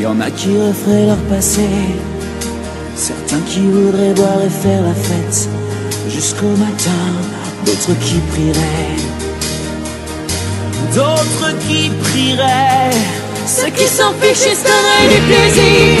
[0.00, 1.68] Y en a qui referaient leur passé,
[2.94, 5.48] certains qui voudraient boire et faire la fête.
[6.08, 7.02] Jusqu'au matin,
[7.66, 8.96] d'autres qui prieraient,
[10.94, 12.96] d'autres qui prieraient,
[13.46, 15.98] ceux qui s'en fichent se donneraient du plaisir,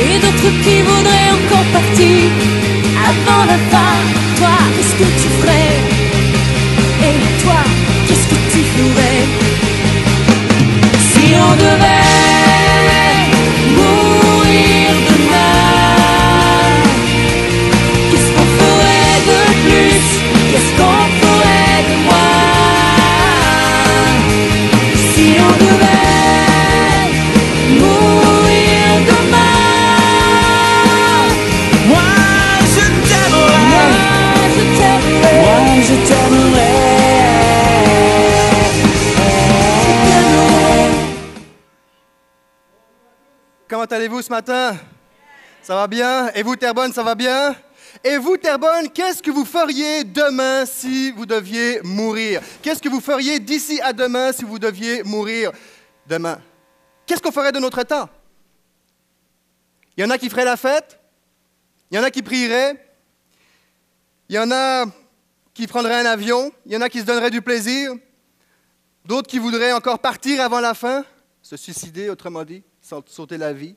[0.00, 2.30] et d'autres qui voudraient encore partir.
[3.10, 3.96] Avant la fin.
[4.36, 5.74] Toi, qu'est-ce que tu ferais?
[7.08, 7.60] Et toi,
[8.06, 9.22] qu'est-ce que tu ferais?
[11.10, 11.99] Si on devait
[43.92, 44.76] allez-vous ce matin?
[45.62, 46.30] Ça va bien?
[46.34, 47.54] Et vous, Terrebonne, ça va bien?
[48.04, 52.40] Et vous, Terrebonne, qu'est-ce que vous feriez demain si vous deviez mourir?
[52.62, 55.50] Qu'est-ce que vous feriez d'ici à demain si vous deviez mourir
[56.06, 56.40] demain?
[57.04, 58.08] Qu'est-ce qu'on ferait de notre temps?
[59.96, 60.98] Il y en a qui feraient la fête,
[61.90, 62.76] il y en a qui prieraient,
[64.28, 64.86] il y en a
[65.52, 67.92] qui prendraient un avion, il y en a qui se donneraient du plaisir,
[69.04, 71.04] d'autres qui voudraient encore partir avant la fin,
[71.42, 73.74] se suicider, autrement dit, sa- sauter la vie?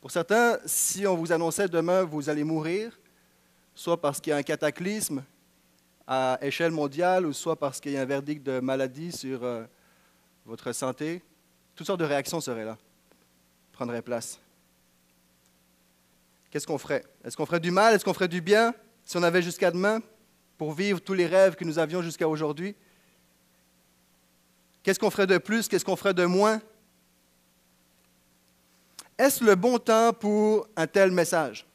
[0.00, 2.98] Pour certains, si on vous annonçait demain vous allez mourir,
[3.74, 5.22] soit parce qu'il y a un cataclysme
[6.06, 9.64] à échelle mondiale, ou soit parce qu'il y a un verdict de maladie sur euh,
[10.44, 11.22] votre santé,
[11.76, 12.78] toutes sortes de réactions seraient là,
[13.72, 14.40] prendraient place.
[16.50, 17.04] Qu'est-ce qu'on ferait?
[17.24, 17.94] Est-ce qu'on ferait du mal?
[17.94, 20.00] Est-ce qu'on ferait du bien si on avait jusqu'à demain
[20.58, 22.74] pour vivre tous les rêves que nous avions jusqu'à aujourd'hui?
[24.82, 25.68] Qu'est-ce qu'on ferait de plus?
[25.68, 26.60] Qu'est-ce qu'on ferait de moins?
[29.20, 31.66] Est-ce le bon temps pour un tel message?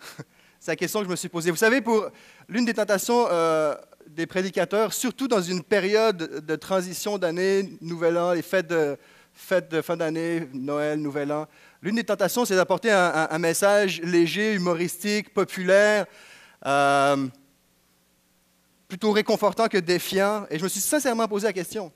[0.58, 1.52] C'est la question que je me suis posée.
[1.52, 2.10] Vous savez, pour
[2.48, 3.76] l'une des tentations euh,
[4.08, 8.98] des prédicateurs, surtout dans une période de transition d'année, Nouvel An, les fêtes de,
[9.32, 11.46] fêtes de fin d'année, Noël, Nouvel An,
[11.80, 16.06] l'une des tentations, c'est d'apporter un, message léger, humoristique, populaire,
[16.66, 17.28] euh,
[18.88, 20.44] plutôt réconfortant que défiant.
[20.50, 21.92] Et je me suis sincèrement posé la question.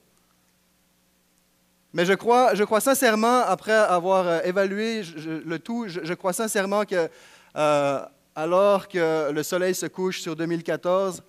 [1.94, 5.02] Mais je crois, je crois sincèrement, après avoir euh, évalué
[5.46, 7.08] le tout, je, crois sincèrement que
[7.56, 11.22] euh, alors que le soleil se couche sur 2014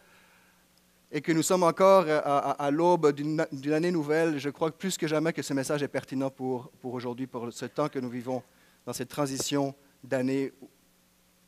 [1.12, 5.06] et que nous sommes encore euh, à, l'aube d'une année nouvelle, je crois plus que
[5.06, 8.42] jamais que ce message est pertinent pour, pour aujourd'hui, pour ce temps que nous vivons
[8.88, 10.52] dans cette transition d'année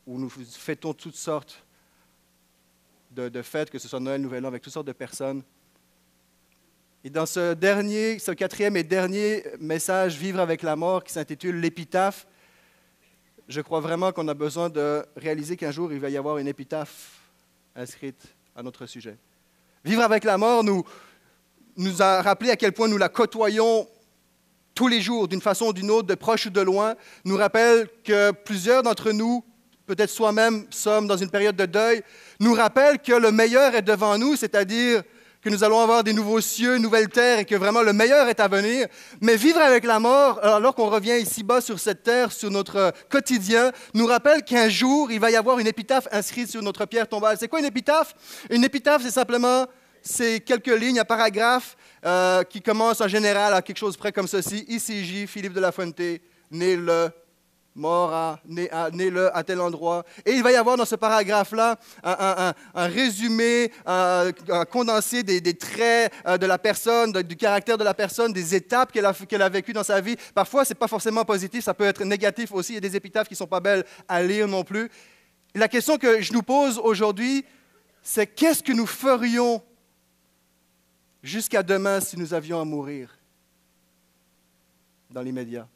[0.06, 1.64] où nous fêtons toutes sortes
[3.10, 5.42] de, de fêtes, que ce soit Noël, Nouvel An, avec toutes sortes de personnes.
[7.04, 11.60] Et dans ce dernier, ce quatrième et dernier message, Vivre avec la mort, qui s'intitule
[11.60, 12.26] L'épitaphe,
[13.46, 16.48] je crois vraiment qu'on a besoin de réaliser qu'un jour, il va y avoir une
[16.48, 17.20] épitaphe
[17.76, 18.20] inscrite
[18.56, 19.16] à notre sujet.
[19.84, 20.82] Vivre avec la mort nous,
[21.76, 23.88] nous a rappelé à quel point nous la côtoyons
[24.74, 27.88] tous les jours, d'une façon ou d'une autre, de proche ou de loin, nous rappelle
[28.02, 29.44] que plusieurs d'entre nous,
[29.86, 32.02] peut-être soi-même, sommes dans une période de deuil,
[32.40, 35.04] nous rappelle que le meilleur est devant nous, c'est-à-dire
[35.40, 38.28] que nous allons avoir des nouveaux cieux, une nouvelle terre et que vraiment le meilleur
[38.28, 38.86] est à venir.
[39.20, 43.72] Mais vivre avec la mort, alors qu'on revient ici-bas sur cette terre, sur notre quotidien,
[43.94, 47.36] nous rappelle qu'un jour, il va y avoir une épitaphe inscrite sur notre pierre tombale.
[47.38, 48.14] C'est quoi une épitaphe?
[48.50, 49.66] Une épitaphe, c'est simplement
[50.02, 54.28] c'est quelques lignes, un paragraphe euh, qui commence en général à quelque chose près comme
[54.28, 54.64] ceci.
[54.68, 56.00] ICJ, Philippe de la Fuente,
[56.50, 57.10] né le,
[57.78, 60.04] mort à, né, à- né le, à tel endroit.
[60.26, 65.22] Et il va y avoir dans ce paragraphe-là un, un- un- résumé, un, un condensé
[65.22, 69.06] des, des traits euh, de la personne, du caractère de la personne, des étapes qu'elle
[69.06, 70.16] a, qu'elle a vécues dans sa vie.
[70.34, 72.72] Parfois, ce n'est pas forcément positif, ça peut être négatif aussi.
[72.72, 74.90] Il y a des épitaphes qui ne sont pas belles à lire non plus.
[75.54, 77.44] La question que je nous pose aujourd'hui,
[78.02, 79.62] c'est qu'est-ce que nous ferions
[81.22, 83.16] jusqu'à demain si nous avions à mourir
[85.10, 85.66] dans l'immédiat?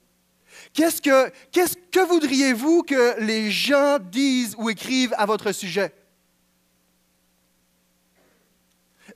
[0.72, 5.92] Qu'est-ce que, voudriez-vous que les gens disent ou écrivent à votre sujet?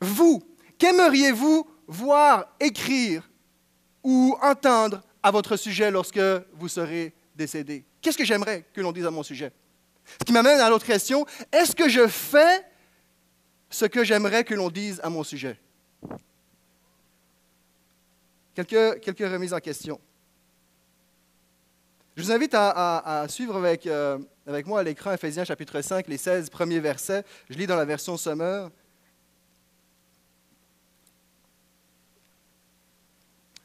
[0.00, 0.42] Vous,
[0.78, 3.28] qu'aimeriez-vous voir écrire
[4.02, 6.20] ou entendre à votre sujet lorsque
[6.54, 7.84] vous serez décédé?
[8.00, 9.52] Qu'est-ce que j'aimerais que l'on dise à mon sujet?
[10.20, 12.64] Ce qui m'amène à l'autre question, est-ce que je fais
[13.70, 15.58] ce que j'aimerais que l'on dise à mon sujet?
[18.54, 20.00] Quelques remises en question.
[22.16, 26.16] Je vous invite à, suivre avec, euh, avec moi à l'écran Ephésiens chapitre 5, les
[26.16, 27.22] 16 premiers versets.
[27.50, 28.70] Je lis dans la version Summer.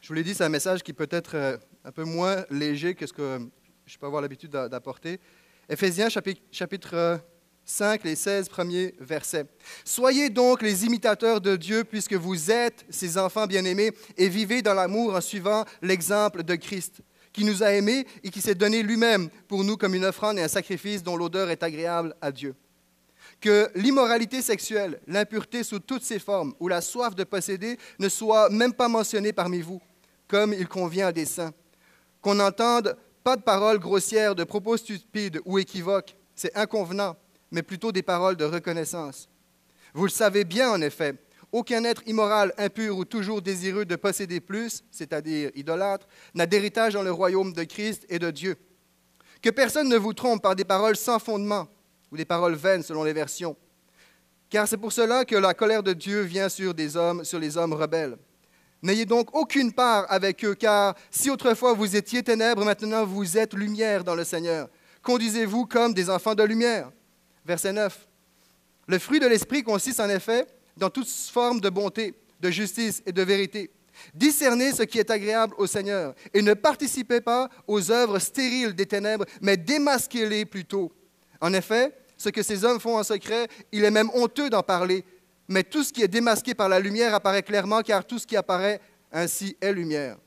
[0.02, 2.94] Je vous l'ai dit, c'est un message qui peut être euh, un peu moins léger
[2.94, 3.40] que ce que
[3.86, 5.22] je peux avoir l'habitude d'apporter.
[5.70, 7.22] Éphésiens chapitre, chapitre
[7.64, 9.46] 5, les 16 premiers versets.
[9.86, 14.74] Soyez donc les imitateurs de Dieu puisque vous êtes ses enfants bien-aimés et vivez dans
[14.74, 17.02] l'amour en suivant l'exemple de Christ,
[17.34, 20.44] qui nous a aimés et qui s'est donné lui-même pour nous comme une offrande et
[20.44, 22.56] un sacrifice dont l'odeur est agréable à Dieu.
[23.40, 28.50] Que l'immoralité sexuelle, l'impureté sous toutes ses formes ou la soif de posséder ne soient
[28.50, 29.82] même pas mentionnées parmi vous,
[30.28, 31.54] comme il convient à des saints.
[32.22, 37.16] Qu'on n'entende pas de paroles grossières, de propos stupides ou équivoques, c'est inconvenant
[37.52, 39.30] mais plutôt des paroles de reconnaissance.
[39.94, 41.16] Vous le savez bien, en effet,
[41.52, 47.04] aucun être immoral, impur ou toujours désireux de posséder plus, c'est-à-dire idolâtre, n'a d'héritage dans
[47.04, 48.56] le royaume de Christ et de Dieu.
[49.42, 51.68] Que personne ne vous trompe par des paroles sans fondement
[52.12, 53.56] ou des paroles vaines selon les versions.
[54.50, 57.58] Car c'est pour cela que la colère de Dieu vient sur des hommes, sur les
[57.58, 58.18] hommes rebelles.
[58.84, 63.54] N'ayez donc aucune part avec eux, car si autrefois vous étiez ténèbres, maintenant vous êtes
[63.54, 64.70] lumière dans le Seigneur.
[65.04, 66.92] Conduisez-vous comme des enfants de lumière.
[67.46, 68.08] Verset 9.
[68.88, 70.48] Le fruit de l'Esprit consiste en effet
[70.78, 73.72] dans toute forme de bonté, de justice et de vérité.
[74.14, 78.86] Discernez ce qui est agréable au Seigneur et ne participez pas aux œuvres stériles des
[78.86, 80.92] ténèbres, mais démasquez-les plutôt.
[81.40, 85.04] En effet, ce que ces hommes font en secret, il est même honteux d'en parler,
[85.48, 88.38] mais tout ce qui est démasqué par la lumière apparaît clairement, car tout ce qui
[88.38, 88.80] apparaît
[89.12, 90.18] ainsi est lumière.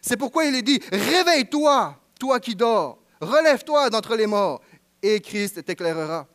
[0.00, 4.62] C'est pourquoi il est dit, réveille-toi, toi qui dors, relève-toi d'entre les morts,
[5.02, 6.26] et Christ t'éclairera.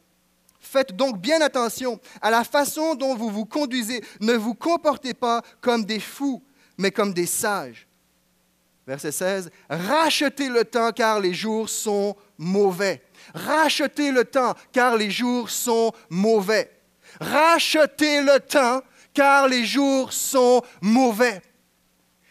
[0.59, 4.03] Faites donc bien attention à la façon dont vous vous conduisez.
[4.19, 6.43] Ne vous comportez pas comme des fous,
[6.77, 7.87] mais comme des sages.
[8.85, 9.51] Verset 16.
[9.69, 13.03] Rachetez le temps car les jours sont mauvais.
[13.33, 16.71] Rachetez le temps car les jours sont mauvais.
[17.19, 18.81] Rachetez le temps
[19.13, 21.41] car les jours sont mauvais.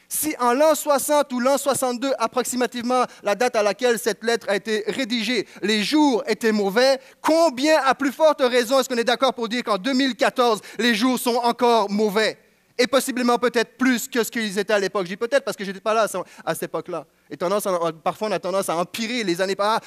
[0.08, 4.56] Si en l'an 60 ou l'an 62, approximativement la date à laquelle cette lettre a
[4.56, 9.35] été rédigée, les jours étaient mauvais, combien à plus forte raison est-ce qu'on est, d'accord
[9.35, 12.38] pour dire qu'en 2014, les jours sont encore mauvais?
[12.79, 15.05] Et possiblement peut-être plus que ce qu'ils étaient à l'époque.
[15.05, 16.06] Je dis peut-être parce que je n'étais pas là
[16.44, 17.06] à cette époque-là.
[17.31, 17.67] Et tendance
[18.05, 19.81] parfois, on a tendance à empirer les années à,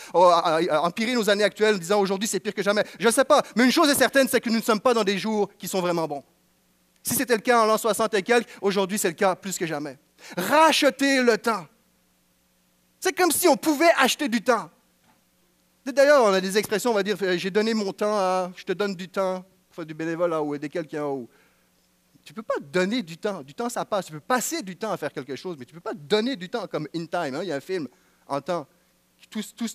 [0.81, 2.83] empirer nos années actuelles en disant aujourd'hui c'est pire que jamais.
[2.99, 4.95] Je ne sais pas, mais une chose est certaine, c'est que nous ne sommes pas
[4.95, 6.23] dans des jours qui sont vraiment bons.
[7.03, 9.67] Si c'était le cas en l'an 60 et quelques, aujourd'hui c'est le cas plus que
[9.67, 9.97] jamais.
[10.37, 11.67] Racheter le temps.
[12.99, 14.69] C'est comme si on pouvait acheter du temps.
[15.85, 18.73] D'ailleurs, on a des expressions, on va dire, j'ai donné mon temps à, je te
[18.73, 21.05] donne du temps, pour faire du bénévolat ou aider quelqu'un.
[21.05, 21.27] Ou...
[22.23, 23.41] Tu ne peux pas donner du temps.
[23.41, 24.07] Du temps, ça passe.
[24.07, 26.35] Tu peux passer du temps à faire quelque chose, mais tu ne peux pas donner
[26.35, 27.35] du temps comme In Time.
[27.35, 27.43] Hein.
[27.43, 27.87] Il y a un film
[28.27, 28.67] en temps.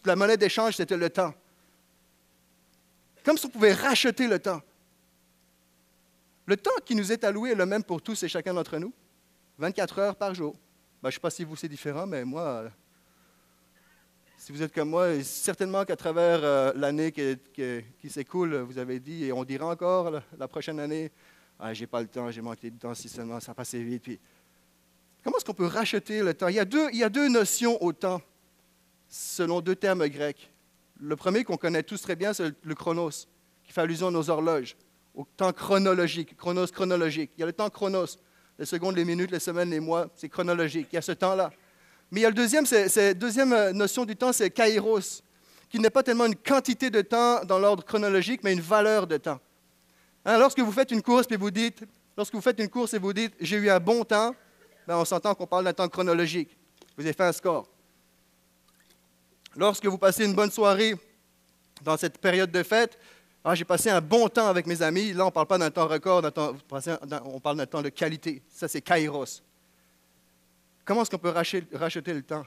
[0.04, 1.34] la monnaie d'échange, c'était le temps.
[3.24, 4.60] Comme si on pouvait racheter le temps.
[6.46, 8.92] Le temps qui nous est alloué est le même pour tous et chacun d'entre nous.
[9.58, 10.54] 24 heures par jour.
[11.02, 12.68] Ben, je ne sais pas si vous c'est différent, mais moi, euh,
[14.36, 19.24] si vous êtes comme moi, certainement qu'à travers euh, l'année qui, s'écoule, vous avez dit,
[19.24, 21.10] et on dira encore la, prochaine année,
[21.58, 24.02] ah, j'ai pas le temps, j'ai manqué de temps, si seulement ça passait vite.
[24.02, 24.18] Puis,
[25.22, 26.48] comment est-ce qu'on peut racheter le temps?
[26.48, 28.20] Il y, a deux, il y a deux notions au temps,
[29.08, 30.50] selon deux termes grecs.
[31.00, 33.28] Le premier qu'on connaît tous très bien, c'est le chronos,
[33.62, 34.76] qui fait allusion à nos horloges,
[35.14, 37.30] au temps chronologique, chronos chronologique.
[37.36, 38.18] Il y a le temps chronos,
[38.58, 40.88] les secondes, les minutes, les semaines, les mois, c'est chronologique.
[40.92, 41.50] Il y a ce temps-là.
[42.10, 45.22] Mais il y a le deuxième, c'est, deuxième euh, notion du temps, c'est kairos,
[45.68, 49.16] qui n'est pas tellement une quantité de temps dans l'ordre chronologique, mais une valeur de
[49.16, 49.40] temps.
[50.24, 51.82] Hein, lorsque vous faites une course et vous dites,
[52.16, 54.34] lorsque vous faites une course et vous dites, j'ai eu un bon temps,
[54.86, 56.56] ben, on s'entend qu'on parle d'un temps chronologique.
[56.96, 57.66] Vous avez fait un score.
[59.56, 60.94] Lorsque vous passez une bonne soirée
[61.82, 62.98] dans cette période de fête,
[63.46, 65.12] ah, j'ai passé un bon temps avec mes amis.
[65.12, 66.22] Là, on ne parle pas d'un temps record,
[67.26, 68.42] on parle d'un temps de qualité.
[68.48, 69.42] Ça, c'est kairos.
[70.82, 72.46] Comment est-ce qu'on peut racheter, le temps?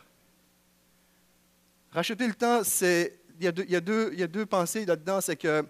[1.91, 3.19] Racheter le temps, c'est.
[3.39, 5.21] Il y, a deux, pensées là-dedans.
[5.21, 5.63] C'est que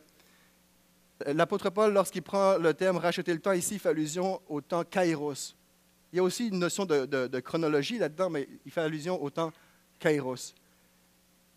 [1.25, 4.85] l'apôtre Paul, lorsqu'il prend le terme racheter le temps, ici, il fait allusion au temps
[4.85, 5.55] kairos.
[6.13, 9.29] Il y a aussi une notion de, de chronologie là-dedans, mais il fait allusion au
[9.29, 9.51] temps
[9.99, 10.53] kairos.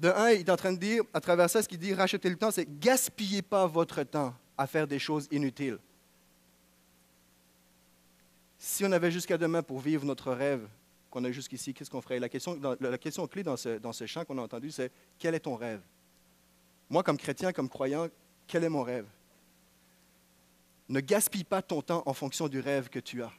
[0.00, 2.30] De un, il est en train de dire, à travers ça, ce qu'il dit, racheter
[2.30, 5.78] le temps, c'est gaspillez pas votre temps à faire des choses inutiles.
[8.58, 10.66] Si on avait jusqu'à demain pour vivre notre rêve
[11.10, 12.18] qu'on a jusqu'ici, qu'est-ce qu'on ferait?
[12.18, 15.34] La question, la question clé dans ce, dans ce chant qu'on a entendu, c'est quel
[15.34, 15.82] est ton rêve
[16.88, 18.08] Moi, comme chrétien, comme croyant,
[18.46, 19.06] quel est mon rêve?
[20.88, 23.32] Ne gaspille pas ton temps en fonction du rêve que tu as,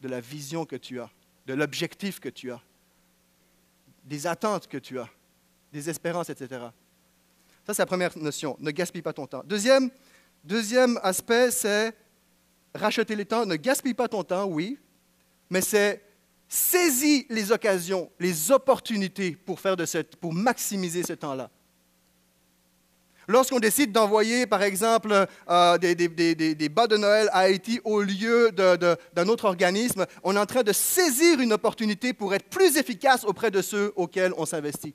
[0.00, 1.10] de la vision que tu as,
[1.46, 2.62] de l'objectif que tu as,
[4.04, 5.08] des attentes que tu as
[5.74, 6.62] des espérances, etc.
[7.66, 8.56] Ça, c'est la première notion.
[8.60, 9.42] Ne gaspille pas ton temps.
[9.44, 11.92] Deuxième, aspect, c'est
[12.74, 13.44] racheter le temps.
[13.44, 14.78] Ne gaspille pas ton temps, oui,
[15.50, 16.02] mais c'est
[16.46, 19.84] Saisis les occasions, les opportunités pour, faire de
[20.30, 21.50] maximiser ce temps-là.
[23.26, 28.52] Lorsqu'on décide d'envoyer, par exemple, euh, des, des, bas de Noël à Haïti au lieu
[28.52, 33.24] d'un autre organisme, on est en train de saisir une opportunité pour être plus efficace
[33.24, 34.94] auprès de ceux auxquels on s'investit.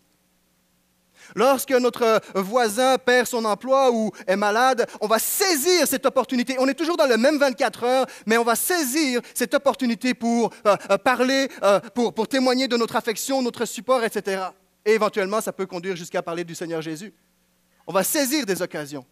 [1.36, 6.55] Lorsque notre voisin perd son emploi ou est malade, on va saisir cette opportunité.
[6.59, 10.51] On est toujours dans le même 24 heures, mais on va saisir cette opportunité pour
[10.65, 11.50] euh, euh, parler,
[11.93, 14.43] pour témoigner de notre affection, notre support, etc.
[14.86, 17.13] Et éventuellement, ça peut conduire jusqu'à parler du Seigneur Jésus.
[17.86, 19.05] On va saisir des occasions.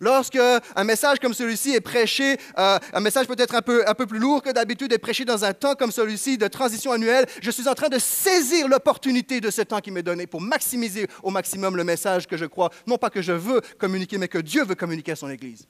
[0.00, 4.06] Lorsque un message comme celui-ci est prêché, euh, un message peut-être un peu, un peu
[4.06, 7.50] plus lourd que d'habitude est prêché dans un temps comme celui-ci de transition annuelle, je
[7.50, 11.30] suis en train de saisir l'opportunité de ce temps qui m'est donné pour maximiser au
[11.30, 14.64] maximum le message que je crois, non pas que je veux communiquer, mais que Dieu
[14.64, 15.66] veut communiquer à son Église.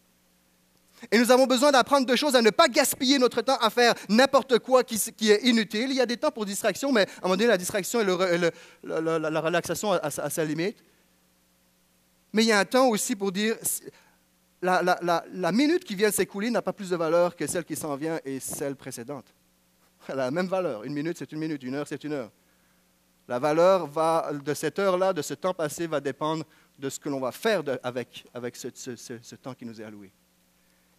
[1.12, 3.94] Et nous avons besoin d'apprendre deux choses, à ne pas gaspiller notre temps à faire
[4.08, 5.90] n'importe quoi qui, est inutile.
[5.90, 8.38] Il y a des temps pour distraction, mais à un moment donné, la distraction et
[8.82, 10.78] la, relaxation à sa limite.
[12.32, 13.56] Mais il y a un temps aussi pour dire,
[14.66, 17.96] la, minute qui vient de s'écouler n'a pas plus de valeur que celle qui s'en
[17.96, 19.26] vient et celle précédente.
[20.08, 20.84] Elle a la même valeur.
[20.84, 21.62] Une minute, c'est une minute.
[21.62, 22.30] Une heure, c'est une heure.
[23.28, 26.44] La valeur va, de cette heure-là, de ce temps passé, va dépendre
[26.78, 30.12] de ce que l'on va faire avec, avec ce, ce, temps qui nous est alloué.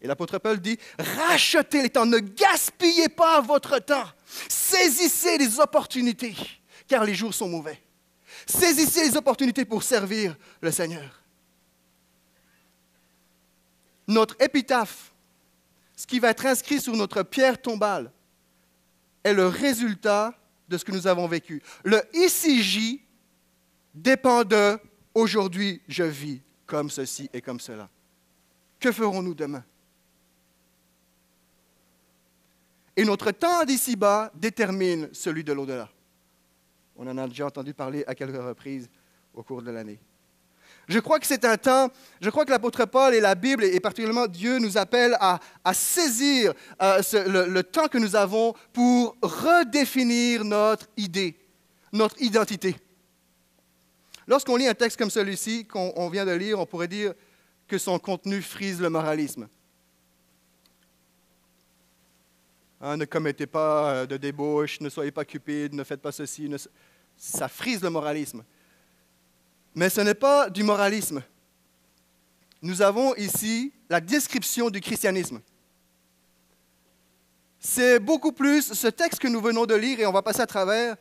[0.01, 4.05] Et l'apôtre Paul dit, rachetez les temps, ne gaspillez pas votre temps,
[4.49, 6.35] saisissez les opportunités,
[6.87, 7.79] car les jours sont mauvais.
[8.45, 11.23] Saisissez les opportunités pour servir le Seigneur
[14.07, 15.13] notre épitaphe,
[15.95, 18.11] ce qui va être inscrit sur notre pierre tombale,
[19.23, 20.33] est le résultat
[20.69, 21.61] de ce que nous avons vécu.
[21.83, 23.01] Le ici
[23.93, 24.79] dépend de
[25.13, 27.89] aujourd'hui je vis comme ceci et comme cela.
[28.79, 29.63] Que ferons-nous demain?
[32.95, 35.89] Et notre temps d'ici-bas détermine celui de l'au-delà.
[36.95, 38.89] On en a déjà entendu parler à quelques reprises
[39.33, 39.99] au cours de l'année.
[40.87, 41.89] Je crois que c'est un temps,
[42.21, 45.39] je crois que l'apôtre Paul et la Bible, et particulièrement Dieu, nous appellent à,
[45.73, 47.01] saisir euh,
[47.47, 51.37] le, temps que nous avons pour redéfinir notre idée,
[51.91, 52.77] notre identité.
[54.27, 57.13] Lorsqu'on lit un texte comme celui-ci, qu'on vient de lire, on pourrait dire
[57.67, 59.49] que son contenu frise le moralisme.
[62.79, 66.49] Hein, ne commettez pas euh, de débauche, ne soyez pas cupide, ne faites pas ceci.
[67.17, 68.43] Ça frise le moralisme.
[69.77, 71.21] Mais ce n'est pas du moralisme.
[72.63, 75.39] Nous avons ici la description du christianisme.
[77.59, 80.47] C'est beaucoup plus ce texte que nous venons de lire, et on va passer à
[80.47, 80.95] travers,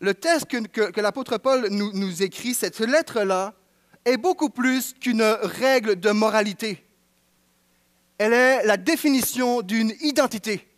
[0.00, 3.54] le texte que, l'apôtre Paul nous, nous écrit, cette lettre-là,
[4.04, 6.84] est beaucoup plus qu'une règle de moralité.
[8.18, 10.68] Elle est la définition d'une identité.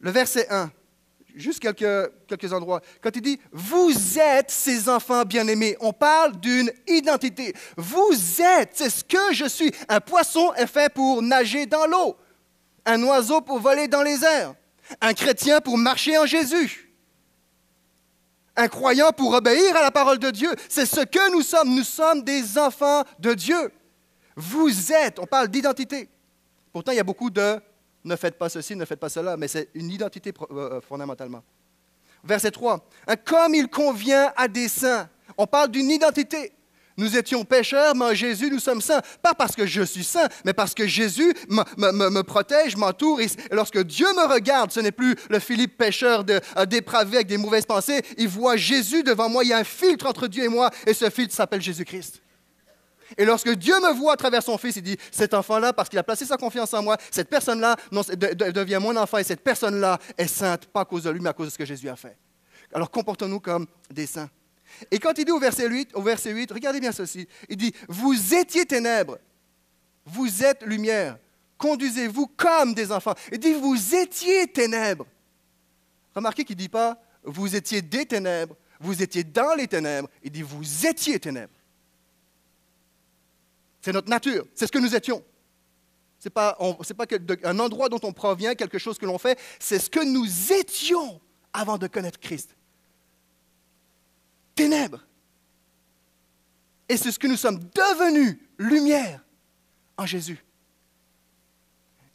[0.00, 0.72] Le verset 1
[1.36, 2.80] juste quelques, quelques endroits.
[3.00, 7.54] Quand il dit Vous êtes ces enfants bien-aimés, on parle d'une identité.
[7.76, 9.70] Vous êtes, c'est ce que je suis.
[9.88, 12.16] Un poisson est fait pour nager dans l'eau,
[12.84, 14.54] un oiseau pour voler dans les airs,
[15.00, 16.92] un chrétien pour marcher en Jésus,
[18.56, 20.50] un croyant pour obéir à la parole de Dieu.
[20.68, 21.74] C'est ce que nous sommes.
[21.74, 23.70] Nous sommes des enfants de Dieu.
[24.34, 26.08] Vous êtes, on parle d'identité.
[26.72, 27.60] Pourtant, il y a beaucoup de
[28.06, 31.42] ne faites pas ceci, ne faites pas cela, mais c'est une identité euh, euh, fondamentalement.
[32.24, 32.88] Verset 3,
[33.24, 35.08] comme il convient à des saints.
[35.36, 36.52] On parle d'une identité.
[36.96, 39.02] Nous étions pécheurs, mais en Jésus, nous sommes saints.
[39.22, 43.20] Pas parce que je suis saint, mais parce que Jésus me, protège, m'entoure.
[43.20, 47.26] Et lorsque Dieu me regarde, ce n'est plus le Philippe pécheur de, euh, dépravé avec
[47.26, 48.02] des mauvaises pensées.
[48.16, 49.44] Il voit Jésus devant moi.
[49.44, 52.22] Il y a un filtre entre Dieu et moi, et ce filtre s'appelle Jésus-Christ.
[53.16, 55.98] Et lorsque Dieu me voit à travers son Fils, il dit, cet enfant-là, parce qu'il
[55.98, 60.26] a placé sa confiance en moi, cette personne-là devient mon enfant et cette personne-là est
[60.26, 62.16] sainte, pas à cause de lui, mais à cause de ce que Jésus a fait.
[62.72, 64.30] Alors comportons-nous comme des saints.
[64.90, 67.72] Et quand il dit au verset 8, au verset 8 regardez bien ceci, il dit,
[67.88, 69.18] vous étiez ténèbres,
[70.04, 71.18] vous êtes lumière,
[71.58, 73.14] conduisez-vous comme des enfants.
[73.32, 75.06] Il dit, vous étiez ténèbres.
[76.14, 80.08] Remarquez qu'il ne dit pas, vous étiez des ténèbres, vous étiez dans les ténèbres.
[80.22, 81.52] Il dit, vous étiez ténèbres.
[83.86, 85.24] C'est notre nature, c'est ce que nous étions.
[86.18, 86.58] Ce n'est pas,
[87.44, 91.20] un endroit dont on provient, quelque chose que l'on fait, c'est ce que nous étions
[91.52, 92.56] avant de connaître Christ.
[94.56, 95.06] Ténèbres.
[96.88, 99.24] Et c'est ce que nous sommes devenus, lumière,
[99.96, 100.44] en Jésus.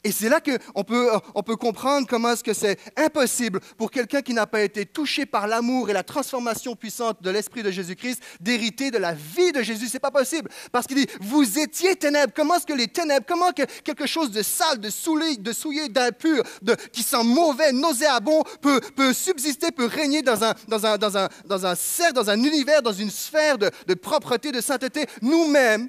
[0.04, 4.20] Et c'est là qu'on peut, on peut comprendre comment est-ce que c'est impossible pour quelqu'un
[4.20, 8.20] qui n'a pas été touché par l'amour et la transformation puissante de l'Esprit de Jésus-Christ
[8.40, 9.86] d'hériter de la vie de Jésus.
[9.88, 10.50] C'est pas possible.
[10.72, 12.32] Parce qu'il dit, vous étiez ténèbres.
[12.34, 15.88] Comment est-ce que les ténèbres, comment que quelque chose de sale, de souillé, de souillé,
[15.88, 20.98] d'impur, de, qui sent mauvais, nauséabond, peut, peut subsister, peut régner dans un, dans un,
[20.98, 24.60] dans un, dans un cercle, dans un univers, dans une sphère de, de propreté, de
[24.60, 25.06] sainteté.
[25.20, 25.88] Nous-mêmes,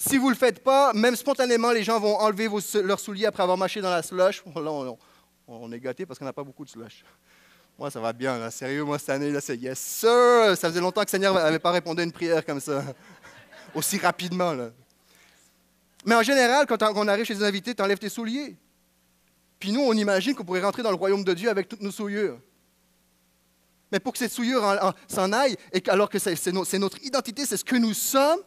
[0.00, 2.48] si vous ne le faites pas, même spontanément, les gens vont enlever
[2.84, 4.44] leurs souliers après avoir marché dans la slush.
[4.54, 4.96] Là,
[5.48, 7.04] on, est gâté parce qu'on n'a pas beaucoup de slush.
[7.76, 8.48] Moi, ça va bien.
[8.50, 10.56] Sérieux, moi, cette année, là, c'est yes, sir.
[10.56, 12.84] Ça faisait longtemps que le Seigneur n'avait pas répondu à une prière comme ça.
[13.74, 14.54] Aussi rapidement.
[16.06, 18.56] Mais en général, quand on arrive chez des invités, tu enlèves tes souliers.
[19.58, 21.90] Puis nous, on imagine qu'on pourrait rentrer dans le royaume de Dieu avec toutes nos
[21.90, 22.38] souillures.
[23.90, 24.62] Mais pour que cette souillure
[25.08, 28.38] s'en aille, et alors que c'est notre identité, c'est ce que nous sommes,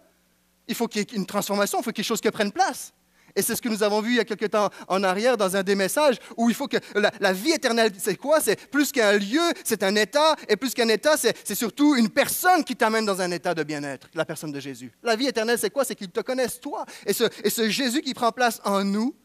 [0.71, 2.93] il faut qu'il y ait une transformation, il faut quelque chose qui prenne place.
[3.35, 5.55] Et c'est ce que nous avons vu il y a quelque temps en arrière dans
[5.55, 8.41] un des messages où il faut que la, vie éternelle, c'est quoi?
[8.41, 10.35] C'est plus qu'un lieu, c'est un état.
[10.49, 14.09] Et plus qu'un état, c'est surtout une personne qui t'amène dans un état de bien-être,
[14.13, 14.91] la personne de Jésus.
[15.03, 15.85] La vie éternelle, c'est quoi?
[15.85, 16.85] C'est qu'il te connaisse toi.
[17.05, 19.15] Et ce, et ce Jésus qui prend place en nous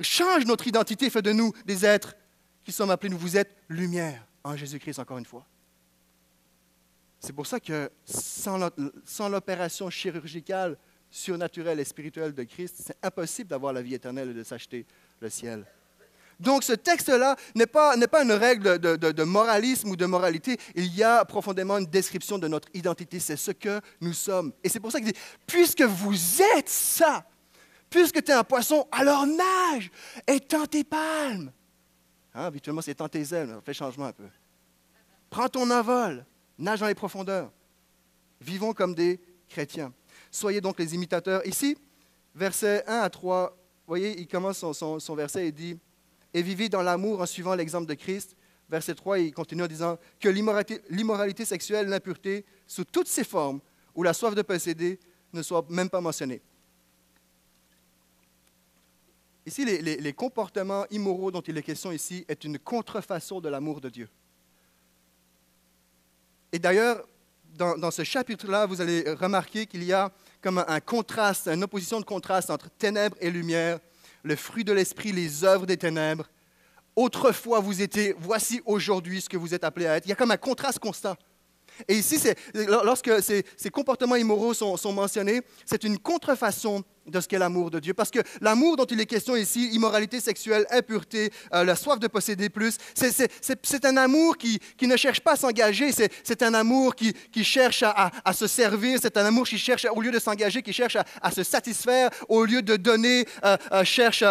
[0.00, 2.14] change notre identité, fait de nous des êtres
[2.64, 5.46] qui sommes appelés, nous vous êtes lumière en Jésus-Christ, encore une fois.
[7.20, 10.76] C'est pour ça que sans l'opération chirurgicale,
[11.10, 14.86] surnaturelle et spirituelle de Christ, c'est impossible d'avoir la vie éternelle et de s'acheter
[15.20, 15.64] le ciel.
[16.38, 21.02] Donc ce texte-là n'est pas, pas, une règle de, moralisme ou de moralité, il y
[21.02, 24.52] a profondément une description de notre identité, c'est ce que nous sommes.
[24.62, 27.24] Et c'est pour ça qu'il dit, puisque vous êtes ça,
[27.90, 29.90] puisque tu es un poisson, alors nage,
[30.26, 31.50] étends tes palmes.
[32.34, 34.28] Hein, habituellement, c'est étends tes ailes, fais changement un peu.
[35.30, 36.24] Prends ton envol
[36.58, 37.50] nage dans les profondeurs.
[38.40, 39.92] Vivons comme des chrétiens.
[40.30, 41.46] Soyez donc les imitateurs.
[41.46, 41.76] Ici,
[42.34, 45.78] versets 1 à 3, vous voyez, il commence son, verset et dit
[46.34, 48.36] Et vivez dans l'amour en suivant l'exemple de Christ.
[48.68, 53.60] Verset 3, il continue en disant Que l'immoralité sexuelle, l'impureté, sous toutes ses formes,
[53.94, 55.00] ou la soif de posséder,
[55.32, 56.42] ne soit même pas mentionnée.
[59.46, 63.80] Ici, les, les comportements immoraux dont il est question ici est une contrefaçon de l'amour
[63.80, 64.08] de Dieu.
[66.52, 67.04] Et d'ailleurs,
[67.56, 72.04] dans, ce chapitre-là, vous allez remarquer qu'il y a comme un, contraste, une opposition de
[72.04, 73.80] contraste entre ténèbres et lumière,
[74.22, 76.28] le fruit de l'esprit, les œuvres des ténèbres.
[76.94, 80.06] Autrefois, vous étiez, voici aujourd'hui ce que vous êtes appelé à être.
[80.06, 81.16] Il y a comme un contraste constant.
[81.86, 82.18] Et ici,
[82.54, 87.94] lorsque ces, comportements immoraux sont mentionnés, c'est une contrefaçon de ce qu'est l'amour de Dieu.
[87.94, 92.06] Parce que l'amour dont il est question ici, immoralité sexuelle, impureté, euh, la soif de
[92.06, 96.94] posséder plus, c'est un amour qui, qui, ne cherche pas à s'engager, c'est un amour
[96.94, 100.18] qui, qui cherche à, à, se servir, c'est un amour qui cherche, au lieu de
[100.18, 104.24] s'engager, qui cherche à, à, se satisfaire, au lieu de donner, euh, euh, cherche,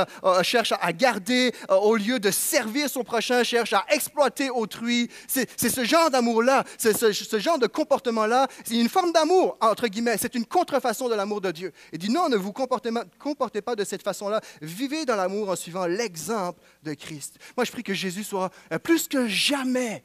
[0.43, 5.09] cherche à garder, au lieu de servir son prochain, cherche à exploiter autrui.
[5.27, 9.87] C'est ce genre d'amour-là, c'est ce, ce, genre de comportement-là, c'est une forme d'amour, entre
[9.87, 11.71] guillemets, c'est une contrefaçon de l'amour de Dieu.
[11.91, 14.41] Il dit non, ne vous pas de cette façon-là.
[14.61, 17.37] Vivez dans l'amour en suivant l'exemple de Christ.
[17.55, 20.03] Moi, je prie que Jésus soit euh, plus que jamais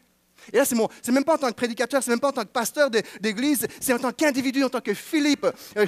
[0.53, 2.33] et là, c'est, mon, c'est même pas en tant que prédicateur, c'est même pas en
[2.33, 5.47] tant que pasteur d'église, c'est en tant qu'individu, en tant que Philippe.
[5.77, 5.87] Euh,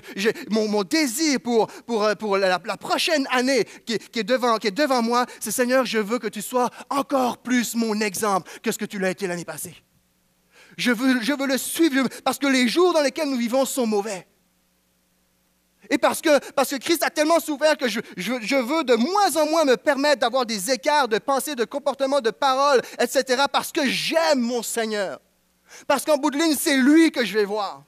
[0.50, 4.68] mon, mon, désir pour, pour, euh, pour la, prochaine année qui, qui, est devant, qui
[4.68, 8.70] est devant moi, c'est Seigneur, je veux que tu sois encore plus mon exemple que
[8.70, 9.74] ce que tu l'as été l'année passée.
[10.76, 13.86] Je veux, je veux le suivre parce que les jours dans lesquels nous vivons sont
[13.86, 14.26] mauvais.
[15.90, 19.36] Et parce que, parce que Christ a tellement souffert que je, je, veux de moins
[19.36, 23.44] en moins me permettre d'avoir des écarts de pensée, de comportement, de parole, etc.
[23.52, 25.20] Parce que j'aime mon Seigneur.
[25.86, 27.84] Parce qu'en bout de ligne, c'est lui que je vais voir.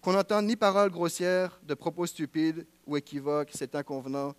[0.00, 4.34] Qu'on n'entende ni paroles grossières, de propos stupides ou équivoques, c'est inconvenant,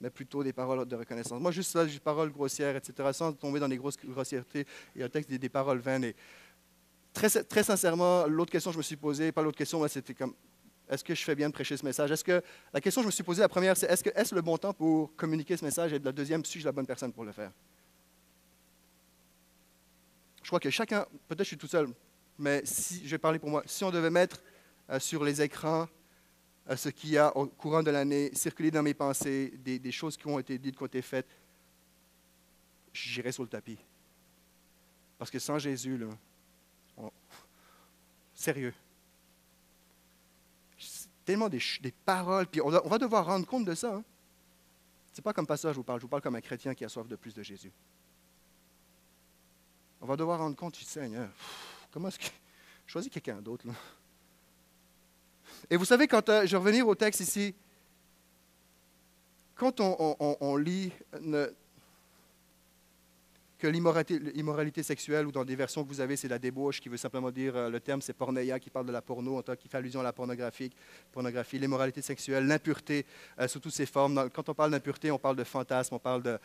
[0.00, 1.40] mais plutôt des paroles de reconnaissance.
[1.40, 4.66] Moi, juste là, des paroles grossières, etc., sans tomber dans des grosses grossièretés.
[4.94, 6.12] Il y a un texte des, des paroles vaines.
[7.14, 10.34] Très, sincèrement, l'autre question que je me suis posée, pas l'autre question, c'était comme
[10.88, 12.10] est-ce que je fais bien de prêcher ce message?
[12.10, 14.42] Est-ce que la question que je me suis posée, la première, c'est est-ce est-ce le
[14.42, 15.92] bon temps pour communiquer ce message?
[15.94, 17.50] Et la deuxième, suis-je la bonne personne pour le faire?
[20.42, 21.88] Je crois que chacun, peut-être je suis tout seul,
[22.38, 24.42] mais si je vais parler pour moi, si on devait mettre
[24.90, 25.88] euh, sur les écrans
[26.68, 30.16] euh, ce qu'il y a au courant de l'année, circuler dans mes pensées, des, choses
[30.18, 31.28] qui ont été dites, qui ont été faites,
[32.92, 33.78] j'irais sur le tapis.
[35.16, 36.08] Parce que sans Jésus, là,
[38.34, 38.74] Sérieux.
[41.24, 41.60] Tellement des,
[42.04, 43.94] paroles, puis on, va devoir rendre compte de ça.
[43.94, 44.04] Hein.
[45.12, 46.84] Ce n'est pas comme ça je vous parle, je vous parle comme un chrétien qui
[46.84, 47.72] a soif de plus de Jésus.
[50.00, 51.30] On va devoir rendre compte, Seigneur,
[51.90, 52.26] comment est-ce que.
[52.86, 53.72] Choisis quelqu'un d'autre, là.
[55.70, 57.54] Et vous savez, quand je vais revenir au texte ici,
[59.54, 60.92] quand on, lit
[63.64, 66.98] que l'immoralité sexuelle, ou dans des versions que vous avez, c'est la débauche, qui veut
[66.98, 70.00] simplement dire, euh, le terme c'est porneia, qui parle de la porno, qui fait allusion
[70.00, 70.70] à la pornographie,
[71.12, 73.06] pornographie l'immoralité sexuelle, l'impureté
[73.40, 74.28] euh, sous toutes ses formes.
[74.34, 76.38] Quand on parle d'impureté, on parle de fantasme, on parle de,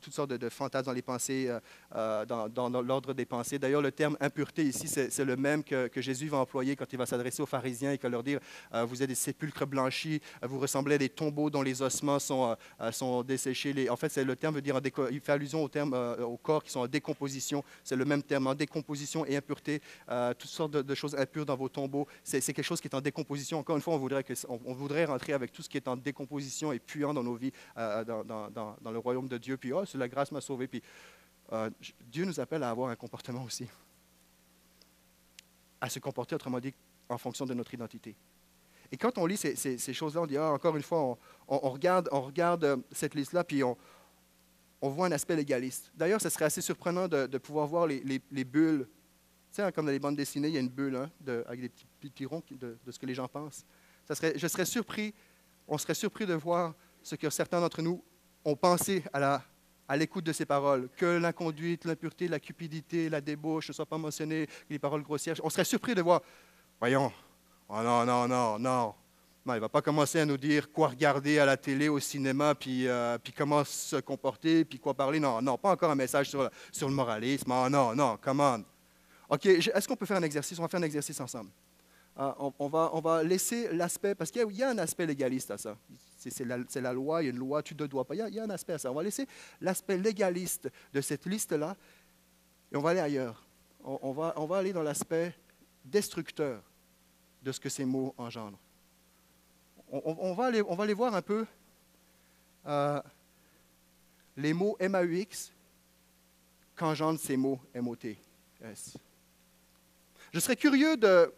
[0.00, 1.54] toutes sortes de, fantasmes dans les pensées,
[1.94, 3.58] euh, dans, l'ordre des pensées.
[3.58, 7.04] D'ailleurs, le terme impureté ici, c'est le même que, Jésus va employer quand il va
[7.04, 8.40] s'adresser aux pharisiens et qu'il va leur dire,
[8.86, 12.56] vous êtes des sépulcres blanchis, vous ressemblez à des tombeaux dont les ossements sont,
[12.90, 13.90] sont desséchés.
[13.90, 16.80] En fait, le terme veut dire, il fait allusion au terme euh, corps qui sont
[16.80, 17.64] en décomposition.
[17.84, 19.80] C'est le même terme, en décomposition et impureté.
[20.08, 22.06] Euh, toutes sortes de, choses impures dans vos tombeaux.
[22.22, 23.58] C'est quelque chose qui est en décomposition.
[23.58, 26.72] Encore une fois, on voudrait, on, voudrait rentrer avec tout ce qui est en décomposition
[26.72, 29.56] et puant dans nos vies, euh, dans, le royaume de Dieu.
[29.56, 30.66] Puis, oh, c'est la grâce m'a sauvé.
[30.66, 30.82] Puis,
[32.00, 33.66] Dieu nous appelle à avoir un comportement aussi.
[35.80, 36.74] À se comporter, autrement dit,
[37.08, 38.14] en fonction de notre identité.
[38.92, 42.08] Et quand on lit ces, choses-là, on dit, ah, encore une fois, on, on, regarde,
[42.12, 43.76] on regarde cette liste-là, puis on,
[44.80, 45.90] on voit un aspect légaliste.
[45.94, 48.86] D'ailleurs, ce serait assez surprenant de, pouvoir voir les, bulles.
[49.50, 51.10] Tu sais, hein, comme dans les bandes dessinées, il y a une bulle hein,
[51.46, 53.64] avec des petits, petits de, ce que les gens pensent.
[54.12, 55.14] Serait, je serais surpris,
[55.68, 58.02] on serait surpris de voir ce que certains d'entre nous
[58.44, 59.42] ont pensé à
[59.90, 63.98] à l'écoute de ces paroles, que l'inconduite, l'impureté, la cupidité, la débauche ne soient pas
[63.98, 65.34] mentionnées, les paroles grossières.
[65.42, 66.22] On serait surpris de voir,
[66.78, 67.10] voyons,
[67.68, 68.94] oh non, non, non, non,
[69.46, 72.54] il ne va pas commencer à nous dire quoi regarder à la télé, au cinéma,
[72.54, 75.18] puis, euh, puis comment se comporter, puis quoi parler.
[75.18, 77.50] Non, non, pas encore un message sur, sur le moralisme.
[77.50, 78.64] Oh, non, non, come
[79.28, 80.58] OK, est-ce qu'on peut faire un exercice?
[80.58, 81.50] On va faire un exercice ensemble.
[82.16, 85.58] Ah, on, va, on va laisser l'aspect, parce qu'il y, a un aspect légaliste à
[85.58, 85.76] ça.
[86.18, 88.14] C'est la, loi, il y a une loi, tu ne dois pas.
[88.14, 88.90] Il y, a, il y, a, un aspect à ça.
[88.90, 89.26] On va laisser
[89.60, 91.76] l'aspect légaliste de cette liste-là
[92.70, 93.46] et on va aller ailleurs.
[93.82, 95.34] On, va, on va aller dans l'aspect
[95.82, 96.62] destructeur
[97.42, 98.58] de ce que ces mots engendrent
[99.90, 101.46] on, va aller, voir un peu
[102.66, 103.00] euh,
[104.36, 105.52] les mots MAUX
[106.76, 108.16] qu'engendrent ces mots MOTS.
[110.32, 111.32] Je serais curieux de,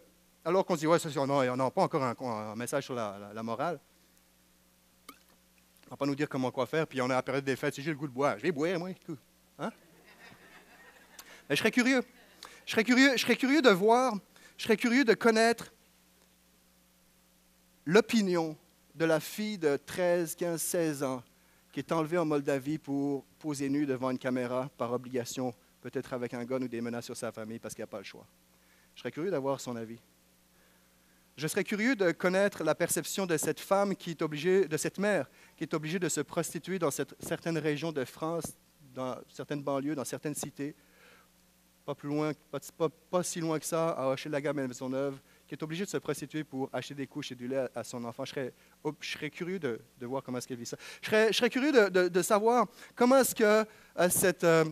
[0.45, 3.79] alors qu'on se dit, ouais, on n'a pas encore un, message sur la, morale.
[5.09, 5.13] On
[5.85, 7.55] ne va pas nous dire comment quoi faire, puis on est à la période des
[7.55, 8.89] fêtes, si j'ai le goût de boire, je vais boire, moi.
[9.59, 9.71] Hein?
[11.49, 12.03] Mais je serais curieux.
[12.65, 14.15] Je serais curieux, je serais curieux de voir,
[14.57, 15.73] je serais curieux de connaître
[17.85, 18.57] l'opinion
[18.95, 21.23] de la fille de 13, 15, 16 ans
[21.71, 26.33] qui est enlevée en Moldavie pour poser nue devant une caméra par obligation, peut-être avec
[26.35, 28.27] un gun ou des menaces sur sa famille parce qu'il n'y a pas le choix.
[28.93, 29.99] Je serais curieux d'avoir son avis.
[31.35, 34.99] Je serais curieux de connaître la perception de cette femme qui est obligée, de cette
[34.99, 38.55] mère, qui est obligée de se prostituer dans certaines régions de France,
[38.93, 40.75] dans certaines banlieues, dans certaines cités,
[41.85, 42.33] pas plus loin,
[43.09, 45.19] pas, si loin que ça, à Hochelaga, Maisonneuve,
[45.53, 48.03] qui est obligée de se prostituer pour acheter des couches et du lait à son
[48.05, 48.25] enfant.
[48.25, 48.49] Je
[49.01, 50.77] serais, curieux de, voir comment est-ce qu'elle vit ça.
[50.99, 53.65] Je serais, curieux de, savoir comment est-ce que euh.
[54.43, 54.65] Euh,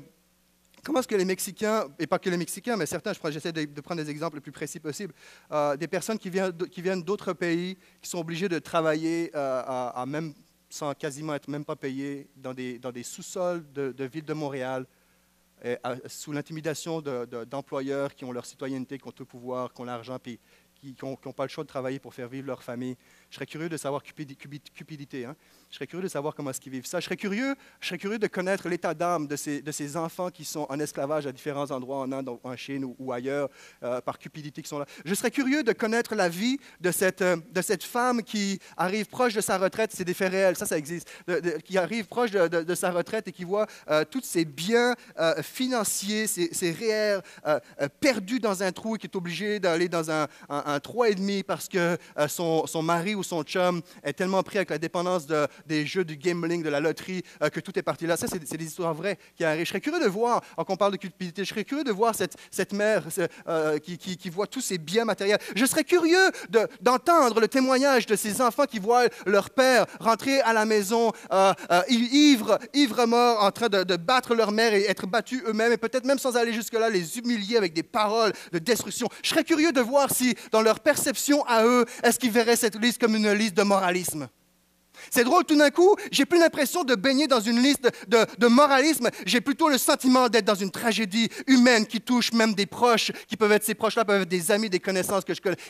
[0.84, 4.02] comment est-ce que les Mexicains, et pas que les Mexicains, mais certains, j'essaie de, prendre
[4.02, 5.13] des exemples les plus précis possibles,
[5.52, 9.32] euh, des personnes qui viennent, d'autres pays, qui sont obligées de travailler
[10.67, 14.34] sans quasiment être même pas payées, dans des, dans des sous-sols de, de ville de
[14.34, 14.88] Montréal,
[16.08, 20.39] sous l'intimidation d'employeurs qui ont leur citoyenneté, qui ont tout pouvoir, qui ont l'argent, puis
[20.82, 22.98] qui n'ont pas le choix de travailler pour faire vivre leur famille.
[23.32, 25.24] Je serais curieux de savoir cupidité.
[25.24, 25.38] Hein?
[25.70, 27.00] Je serais curieux de savoir comment est-ce qu'ils vivent ça.
[27.00, 30.65] Je serais curieux, je serais curieux de connaître l'état d'âme de ces, enfants qui sont
[30.70, 33.48] en esclavage à différents endroits en Inde, en Chine ou, ailleurs,
[33.84, 34.86] euh, par cupidité qui sont là.
[35.06, 39.06] Je serais curieux de connaître la vie de cette, euh, de cette femme qui arrive
[39.06, 39.91] proche de sa retraite.
[39.94, 41.10] C'est des faits réels, ça, ça existe.
[41.63, 44.94] qui arrive proche de, sa retraite et qui voit euh, tous ses biens
[45.41, 47.22] financiers, ses, ses réels
[48.02, 51.70] perdus dans un trou et qui est obligé d'aller dans un, un, un 3,5 parce
[51.70, 56.04] que son, son mari son chum est tellement pris avec la dépendance de, des jeux
[56.04, 58.18] du gambling, de la loterie, euh, que tout est parti là.
[58.18, 59.66] Ça, c'est des histoires vraies qui arrivent.
[59.66, 62.16] Je serais curieux de voir, quand on parle de culpabilité, je serais curieux de voir
[62.16, 63.04] cette, cette mère
[63.48, 65.40] euh, qui, qui, voit tous ses biens matériels.
[65.56, 66.32] Je serais curieux
[66.82, 71.54] d'entendre le témoignage de ces enfants qui voient leur père rentrer à la maison euh,
[71.90, 75.78] ivre, ivre mort, en train de, de, battre leur mère et être battus eux-mêmes, et
[75.78, 79.08] peut-être même sans aller jusque-là, les humilier avec des paroles de destruction.
[79.24, 82.82] Je serais curieux de voir si, dans leur perception à eux, est-ce qu'ils verraient cette
[82.82, 84.28] liste comme une liste de moralisme.
[85.10, 89.10] C'est drôle, tout d'un coup, j'ai plus l'impression de baigner dans une liste de, moralisme,
[89.26, 93.38] j'ai plutôt le sentiment d'être dans une tragédie humaine qui touche même des proches, qui
[93.38, 95.24] peuvent être ces proches-là, peuvent être des amis, des connaissances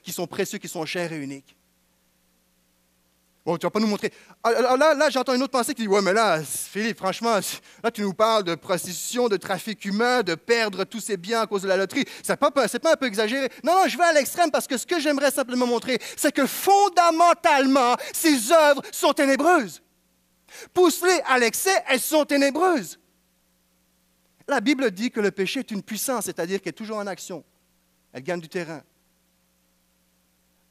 [0.04, 1.56] qui sont précieux, qui sont chers et uniques.
[3.44, 4.14] Bon, tu vas pas nous montrer.
[4.44, 7.40] Alors là, là j'entends une autre pensée qui dit Ouais, mais là, Philippe, franchement,
[7.84, 11.48] là, tu nous parles de prostitution, de trafic humain, de perdre tous ses biens à
[11.48, 12.06] cause de la loterie.
[12.22, 13.50] C'est pas, pas un peu exagéré.
[13.64, 16.46] Non, non, je vais à l'extrême parce que ce que j'aimerais simplement montrer, c'est que
[16.46, 19.82] fondamentalement, ces œuvres sont ténébreuses.
[20.74, 23.00] Pousse-les à l'excès, elles sont ténébreuses.
[24.48, 27.44] La Bible dit que le péché est une puissance, c'est-à-dire qu'elle est toujours en action.
[28.14, 28.84] Elle gagne du terrain.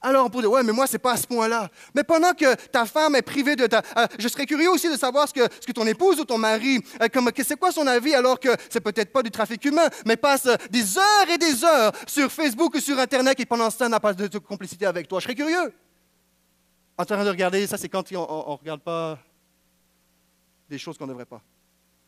[0.03, 1.69] Alors on pourrait dire, ouais, mais moi, ce n'est pas à ce point-là.
[1.95, 3.83] Mais pendant que ta femme est privée de ta...
[3.99, 6.39] Euh, je serais curieux aussi de savoir ce que, ce que ton épouse ou ton
[6.39, 9.89] mari, euh, comme, c'est quoi son avis alors que c'est peut-être pas du trafic humain,
[10.07, 13.77] mais passe des heures et des heures sur Facebook ou sur Internet et pendant ce
[13.77, 15.21] temps n'a pas de, complicité avec toi.
[15.21, 15.73] Je serais curieux.
[16.97, 19.19] En train de regarder, ça c'est quand on ne regarde pas
[20.69, 21.43] des choses qu'on ne devrait pas.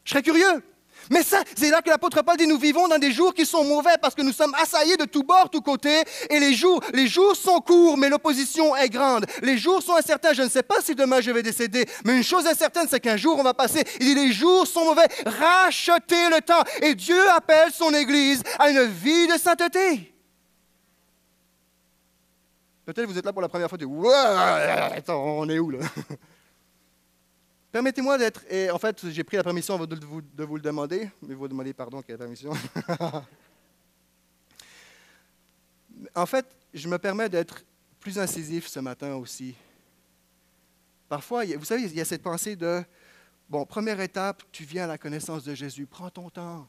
[0.04, 0.62] Je serais curieux.
[1.10, 3.64] Mais ça, c'est là que l'apôtre Paul dit, nous vivons dans des jours qui sont
[3.64, 7.06] mauvais parce que nous sommes assaillis de tous bords, tous côtés, et les jours, les
[7.06, 9.26] jours sont courts, mais l'opposition est grande.
[9.42, 12.24] Les jours sont incertains, je ne sais pas si demain je vais décéder, mais une
[12.24, 13.84] chose est certaine, c'est qu'un jour on va passer.
[14.00, 16.62] Il dit, les jours sont mauvais, rachetez le temps.
[16.80, 20.14] Et Dieu appelle son Église à une vie de sainteté.
[22.84, 25.78] Peut-être vous êtes là pour la première fois, vous dites, on est où là?
[27.72, 30.20] Permettez-moi d'être, et en fait, j'ai pris la permission de vous,
[30.56, 32.52] le demander, mais vous demandez pardon, quelle permission.
[36.14, 37.64] en fait, je me permets d'être
[37.98, 39.54] plus incisif ce matin aussi.
[41.08, 42.84] Parfois, vous savez, il y a cette pensée de,
[43.48, 46.68] bon, première étape, tu viens à la connaissance de Jésus, prends ton temps.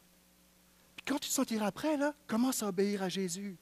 [0.95, 3.57] Puis quand tu te sentiras prêt, commence à obéir à Jésus.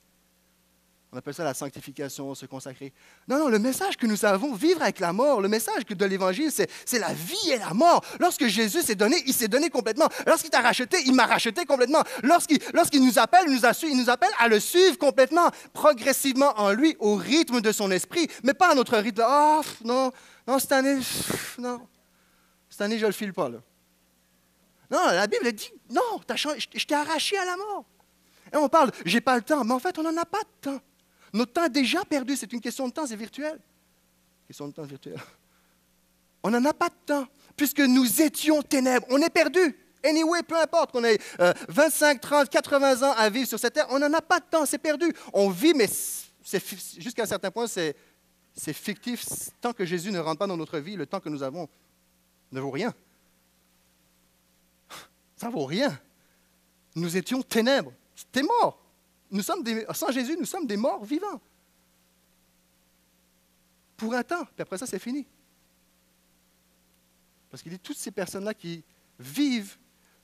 [1.13, 2.93] On appelle ça la sanctification, se consacrer.
[3.28, 6.52] Non, non, le message que nous avons, vivre avec la mort, le message de l'Évangile,
[6.52, 8.02] c'est la vie et la mort.
[8.21, 10.08] Lorsque Jésus s'est donné, il s'est donné complètement.
[10.26, 12.02] Lorsqu'il t'a racheté, il m'a racheté complètement.
[12.24, 17.60] Lorsqu'il nous appelle, il nous, appelle à le suivre complètement, progressivement en lui, au rythme
[17.60, 19.21] de son esprit, mais pas à notre rythme.
[19.26, 20.12] Ah, oh, non,
[20.47, 20.97] non, cette année,
[21.58, 21.86] non.
[22.69, 23.50] Cette année, je ne le file pas.
[23.50, 23.62] Non,
[25.08, 27.84] la Bible dit, non, je t'ai arraché à la mort.
[28.54, 30.69] Et on parle, j'ai pas le temps, mais en fait, on n'en a pas de
[30.69, 30.82] temps.
[31.33, 33.59] Notre temps déjà perdu, c'est une question de temps, c'est virtuel.
[34.47, 35.17] Question de temps virtuel.
[36.43, 39.05] On n'en a pas de temps, puisque nous étions ténèbres.
[39.09, 39.77] On est perdu.
[40.03, 41.19] Anyway, peu importe qu'on ait
[41.69, 44.65] 25, 30, 80 ans à vivre sur cette terre, on n'en a pas de temps,
[44.65, 45.13] c'est perdu.
[45.31, 45.87] On vit, mais
[46.97, 47.95] jusqu'à un certain point, c'est
[48.73, 49.25] fictif.
[49.61, 51.69] Tant que Jésus ne rentre pas dans notre vie, le temps que nous avons
[52.51, 52.93] ne vaut rien.
[55.37, 55.97] Ça vaut rien.
[56.95, 57.93] Nous étions ténèbres.
[58.15, 58.80] C'était mort.
[59.31, 59.63] Nous sommes
[59.93, 61.41] sans Jésus, nous sommes des morts vivants.
[63.95, 65.25] Pour un temps, puis après ça, c'est fini.
[67.49, 68.83] Parce qu'il dit toutes ces personnes-là qui
[69.19, 69.77] vivent,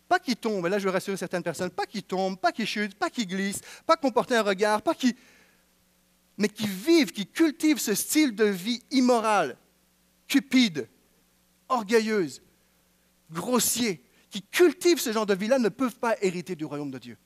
[0.09, 2.65] pas qui tombent, et là je veux rassurer certaines personnes, pas qui tombent, pas qui
[2.65, 5.15] chutent, pas qui glissent, pas qui portent un regard, pas qui.
[6.37, 9.57] mais qui vivent, qui cultivent ce style de vie immoral,
[10.27, 10.89] cupide,
[11.69, 12.41] orgueilleuse,
[13.31, 17.17] grossier, qui cultivent ce genre de vie-là ne peuvent pas hériter du royaume de Dieu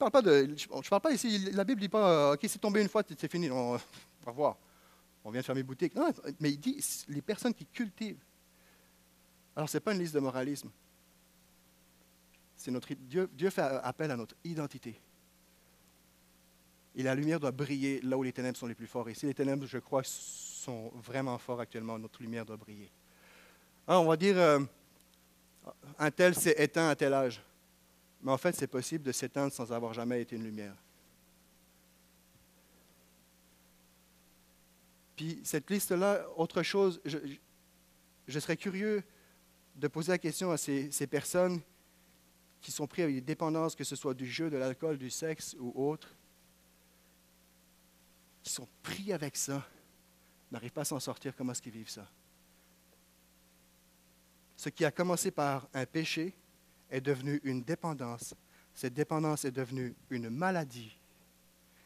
[0.00, 2.88] je ne parle pas ici, la Bible ne dit pas, euh, OK, c'est tombé une
[2.88, 3.72] fois, c'est fini, on
[4.24, 4.56] va voir.
[5.24, 5.94] On vient de fermer boutique.
[5.94, 8.22] Non, mais il dit les personnes qui cultivent.
[9.56, 10.70] Alors, ce n'est pas une liste de moralisme.
[12.56, 15.00] C'est notre, Dieu, Dieu fait appel à notre identité.
[16.94, 19.08] Et la lumière doit briller là où les ténèbres sont les plus forts.
[19.08, 22.90] Et si les ténèbres, je crois, sont vraiment forts actuellement, notre lumière doit briller.
[23.86, 24.60] Alors, on va dire, euh,
[25.98, 27.42] un tel s'est éteint à tel âge.
[28.20, 30.76] Mais en fait, c'est possible de s'éteindre sans avoir jamais été une lumière.
[35.16, 39.02] Puis cette liste-là, autre chose, je, serais curieux
[39.74, 41.60] de poser la question à ces, ces personnes
[42.60, 45.56] qui sont prises avec des dépendances, que ce soit du jeu, de l'alcool, du sexe
[45.58, 46.14] ou autre,
[48.42, 49.66] qui sont pris avec ça,
[50.50, 52.08] n'arrivent pas à s'en sortir, comment est-ce qu'ils vivent ça?
[54.56, 56.34] Ce qui a commencé par un péché,
[56.90, 58.34] est devenue une dépendance.
[58.74, 60.96] Cette dépendance est devenue une maladie.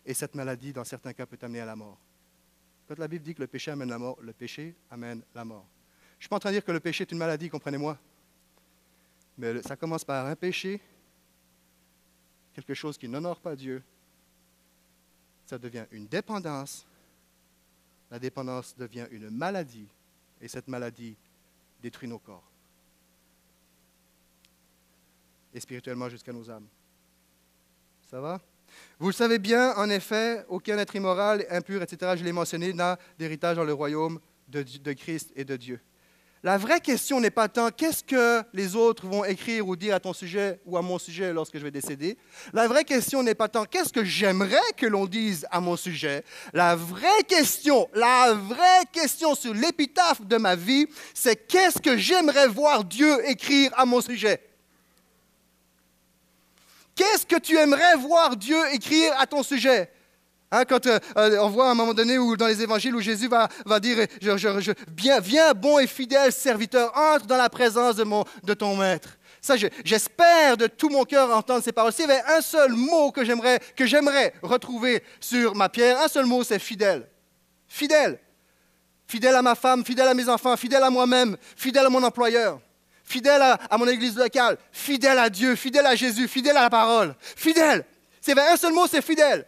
[0.04, 1.98] Et cette maladie, dans certains cas, peut amener à la mort.
[2.88, 5.66] Quand la Bible dit que le péché amène la mort, le péché amène la mort.
[6.12, 7.98] Je ne suis pas en train de dire que le péché est une maladie, comprenez-moi.
[9.38, 10.80] Mais ça commence par un péché,
[12.54, 13.82] quelque chose qui n'honore pas Dieu.
[15.46, 16.86] Ça devient une dépendance.
[18.10, 19.88] La dépendance devient une maladie.
[20.40, 21.16] Et cette maladie
[21.80, 22.51] détruit nos corps
[25.52, 26.66] et spirituellement jusqu'à nos âmes.
[28.10, 28.40] Ça va?
[28.98, 32.98] Vous le savez bien, en effet, aucun être immoral, impur, etc., je l'ai mentionné, n'a
[33.18, 35.80] d'héritage dans le royaume de, Christ et de Dieu.
[36.44, 40.00] La vraie question n'est pas tant qu'est-ce que les autres vont écrire ou dire à
[40.00, 42.18] ton sujet ou à mon sujet lorsque je vais décéder.
[42.52, 46.24] La vraie question n'est pas tant qu'est-ce que j'aimerais que l'on dise à mon sujet.
[46.52, 52.48] La vraie question, la vraie question sur l'épitaphe de ma vie, c'est qu'est-ce que j'aimerais
[52.48, 54.40] voir Dieu écrire à mon sujet?
[56.94, 59.90] Qu'est-ce que tu aimerais voir Dieu écrire à ton sujet?
[60.50, 63.00] Hein, quand euh, euh, on voit à un moment donné où, dans les évangiles où
[63.00, 64.72] Jésus va, va dire je,
[65.22, 68.04] viens, bon et fidèle serviteur, entre dans la présence de,
[68.44, 69.16] de ton maître.
[69.40, 71.92] Ça, j'espère de tout mon cœur entendre ces paroles.
[71.92, 76.08] S'il y avait un seul mot que j'aimerais, que j'aimerais retrouver sur ma pierre, un
[76.08, 77.08] seul mot, c'est fidèle.
[77.66, 78.20] Fidèle.
[79.06, 82.60] Fidèle à ma femme, fidèle à mes enfants, fidèle à moi-même, fidèle à mon employeur,
[83.12, 87.14] fidèle à, mon église locale, fidèle à Dieu, fidèle à Jésus, fidèle à la parole.
[87.20, 87.84] Fidèle.
[88.26, 89.46] Avait un seul mot, c'est fidèle.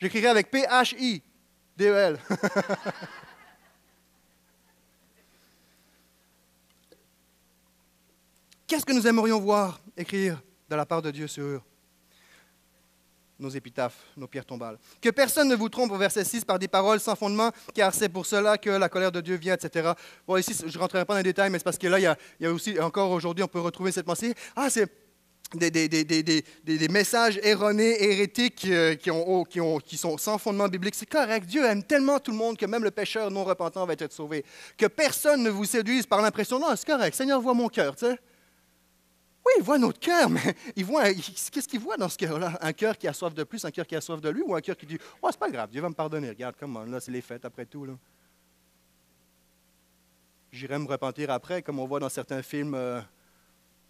[0.00, 2.18] J'écrirai avec P-H-I-D-E-L.
[8.66, 11.62] Qu'est-ce que nous aimerions voir écrire de la part de Dieu sur
[13.42, 14.78] nos épitaphes, nos pierres tombales.
[15.00, 18.08] Que personne ne vous trompe au verset 6 par des paroles sans fondement, car c'est
[18.08, 19.92] pour cela que la colère de Dieu vient, etc.
[20.26, 22.16] Bon, ici, je ne rentrerai pas dans les détails, mais c'est parce que là, il
[22.40, 24.34] y a, aussi, encore aujourd'hui, on peut retrouver cette pensée.
[24.56, 24.90] Ah, c'est
[25.54, 29.44] des, messages erronés, hérétiques euh, oh,
[29.84, 30.94] qui, sont sans fondement biblique.
[30.94, 31.46] C'est correct.
[31.46, 34.44] Dieu aime tellement tout le monde que même le pécheur non repentant va être sauvé.
[34.78, 38.06] Que personne ne vous séduise par l'impression, non, c'est correct, Seigneur voit mon cœur, tu
[38.06, 38.18] sais.
[39.44, 42.58] Oui, il voit notre cœur, mais il voit, qu'est-ce qu'il voit dans ce cœur-là?
[42.60, 44.54] Un cœur qui a soif de plus, un cœur qui a soif de lui, ou
[44.54, 47.00] un cœur qui dit, oh, c'est pas grave, Dieu va me pardonner, regarde, comment, là,
[47.00, 47.86] c'est les fêtes après tout.
[50.52, 52.74] J'irai me repentir après, comme on voit dans certains films.
[52.74, 53.00] Euh,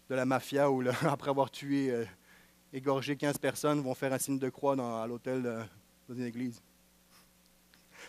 [0.09, 2.05] de la mafia où, après avoir tué, euh,
[2.71, 5.43] égorgé 15 personnes, vont faire un signe de croix dans, à l'hôtel
[6.07, 6.61] dans une église.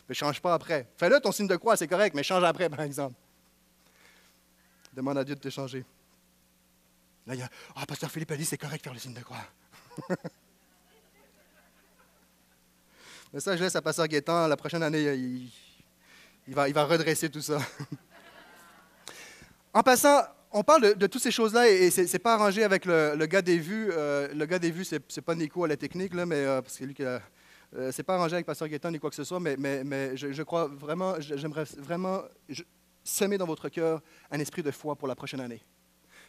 [0.08, 0.88] Mais change pas après.
[0.96, 3.14] Fais-le ton signe de croix, c'est correct, mais change après, par exemple.
[4.92, 5.84] Demande à Dieu de te changer.
[7.26, 9.14] Là, il y a Ah, Pasteur Philippe a dit c'est correct de faire le signe
[9.14, 9.38] de croix.
[13.32, 14.46] mais ça, je laisse à Pasteur Guétan.
[14.46, 15.14] La prochaine année,
[16.46, 17.58] il, va, redresser tout ça.
[19.74, 23.26] en passant, on parle de, toutes ces choses-là et, ce n'est pas arrangé avec le,
[23.26, 23.88] gars des vues.
[23.90, 26.60] Euh, le gars des vues, ce n'est pas Nico à la technique, là, mais euh,
[26.62, 29.40] parce que lui euh, c'est pas arrangé avec Pasteur Gaétan ni quoi que ce soit,
[29.40, 32.22] mais, mais, je, crois vraiment, j'aimerais vraiment
[33.02, 35.60] semer dans votre cœur un esprit de foi pour la prochaine année.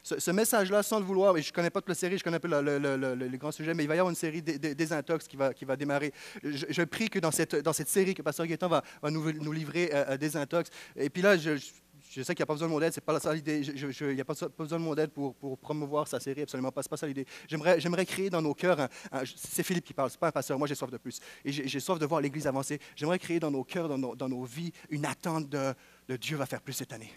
[0.05, 2.37] Ce, message-là, sans le vouloir, et je ne connais pas toute la série, je connais
[2.37, 5.35] pas le, le, grand sujet, mais il va y avoir une série des, intox qui
[5.35, 6.13] va, qui va démarrer.
[6.43, 10.69] Je, prie que dans cette, série que Pasteur Gaétan va, nous, livrer des intox.
[10.95, 13.19] Et puis là, je, sais qu'il n'y a pas besoin de mon aide, c'est pas
[13.19, 13.61] ça l'idée.
[13.61, 16.83] Il n'y a pas, besoin de mon aide pour, promouvoir sa série, absolument pas.
[16.83, 17.25] C'est pas ça l'idée.
[17.47, 18.87] J'aimerais, créer dans nos cœurs,
[19.35, 20.59] c'est Philippe qui parle, c'est pas un pasteur.
[20.59, 21.19] Moi, j'ai soif de plus.
[21.43, 22.79] Et j'ai, soif de voir l'Église avancer.
[22.95, 25.73] J'aimerais créer dans nos cœurs, dans nos, vies, une attente de
[26.17, 27.09] Dieu va faire plus cette année.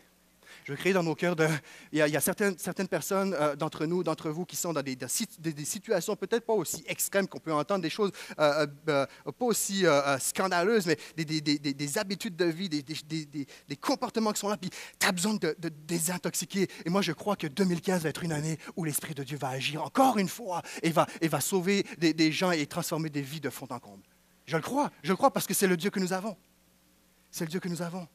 [0.69, 1.49] Je créer dans nos cœurs, de,
[1.93, 5.65] il, y a, certaines, personnes euh, d'entre nous, d'entre vous, qui sont dans des, des,
[5.65, 9.87] situations peut-être pas aussi extrêmes qu'on peut entendre, des choses euh, euh, pas aussi
[10.19, 15.37] scandaleuses, mais des, habitudes de vie, des, comportements qui sont là, puis tu as besoin
[15.37, 16.69] de, désintoxiquer.
[16.85, 19.49] Et moi, je crois que 2015 va être une année où l'Esprit de Dieu va
[19.49, 21.07] agir encore une fois et va,
[21.41, 24.05] sauver des, gens et transformer des vies de fond en comble.
[24.45, 26.37] Je le crois, je le crois parce que c'est le Dieu que nous avons.
[27.31, 28.07] C'est le Dieu que nous avons.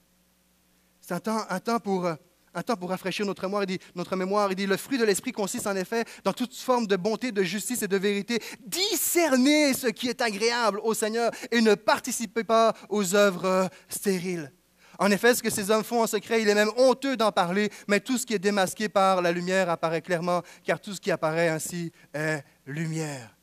[1.02, 2.08] C'est un temps, un temps pour
[2.54, 4.52] un temps pour rafraîchir notre mémoire.
[4.52, 7.44] Il dit, le fruit de l'esprit consiste en effet dans toute forme de bonté, de
[7.44, 8.42] justice et de vérité.
[8.66, 14.52] Discernez ce qui est agréable au Seigneur et ne participez pas aux œuvres stériles.
[15.00, 17.70] En effet, ce que ces hommes font en secret, il est même honteux d'en parler,
[17.88, 21.12] mais tout ce qui est démasqué par la lumière apparaît clairement, car tout ce qui
[21.12, 23.36] apparaît ainsi est lumière.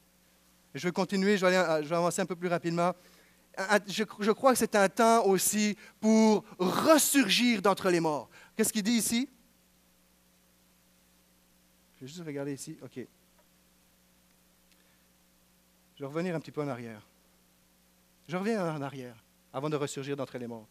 [0.74, 2.92] Je vais continuer, je vais, avancer un peu plus rapidement.
[3.88, 8.30] Je crois que c'est un temps aussi pour ressurgir d'entre les morts.
[8.60, 9.26] Qu'est-ce qu'il dit ici?
[11.96, 12.76] Je vais juste regarder ici.
[12.82, 12.96] OK.
[15.94, 17.08] Je vais revenir un petit peu en arrière.
[18.28, 19.16] Je reviens en arrière
[19.50, 20.68] avant de ressurgir d'entre les morts.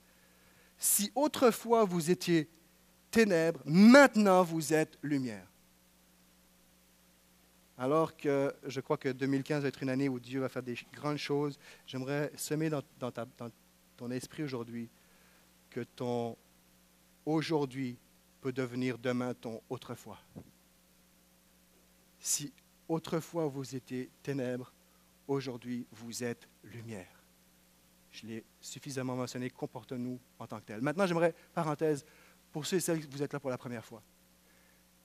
[0.77, 2.47] Si autrefois vous étiez
[3.09, 5.47] ténèbres, maintenant vous êtes lumière.
[7.75, 10.77] Alors que je crois que 2015 va être une année où Dieu va faire des
[10.93, 13.11] grandes choses, j'aimerais semer dans, dans
[13.97, 14.91] ton esprit aujourd'hui
[15.71, 16.37] que ton
[17.25, 17.97] aujourd'hui
[18.41, 20.19] peut devenir demain ton autrefois.
[22.19, 22.53] Si
[22.87, 24.73] autrefois vous étiez ténèbres,
[25.27, 27.23] aujourd'hui vous êtes lumière.
[28.11, 30.81] Je l'ai suffisamment mentionné, comporte-nous en tant que tel.
[30.81, 32.03] Maintenant, j'aimerais, parenthèse,
[32.51, 34.01] pour ceux et celles qui vous êtes là pour la première fois.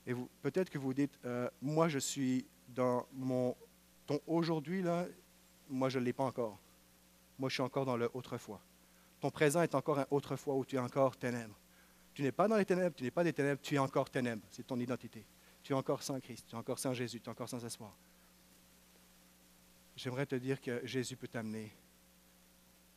[0.07, 3.55] Et peut-être que vous dites, euh, moi je suis dans mon,
[4.07, 5.07] ton aujourd'hui, là,
[5.69, 6.59] moi je ne l'ai pas encore.
[7.39, 8.61] Moi je suis encore dans le autrefois.
[9.21, 11.59] Ton présent est encore un autrefois où tu es encore ténèbres
[12.15, 14.47] Tu n'es pas dans les ténèbres, tu n'es pas des ténèbres, tu es encore ténèbres.
[14.51, 15.25] C'est ton identité.
[15.63, 17.93] Tu es encore sans Christ, tu es encore sans Jésus, tu es encore sans espoir.
[19.97, 21.73] J'aimerais te dire que Jésus peut t'amener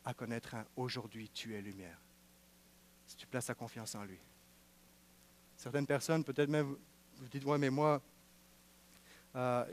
[0.06, 2.00] à connaître un aujourd'hui tu es lumière.
[3.06, 4.20] Si tu places ta confiance en lui.
[5.56, 6.78] Certaines personnes, peut-être même,
[7.16, 8.02] vous dites, ouais, mais moi,
[9.36, 9.66] euh,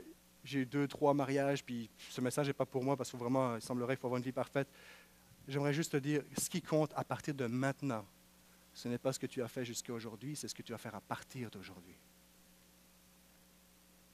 [0.43, 3.55] j'ai eu deux, trois mariages, puis ce message n'est pas pour moi parce que vraiment,
[3.55, 4.67] il semblerait qu'il faut avoir une vie parfaite.
[5.47, 8.05] J'aimerais juste te dire, ce qui compte à partir de maintenant,
[8.75, 10.77] ce n'est pas ce que tu as fait jusqu'à aujourd'hui, c'est ce que tu vas
[10.77, 11.95] faire à partir d'aujourd'hui.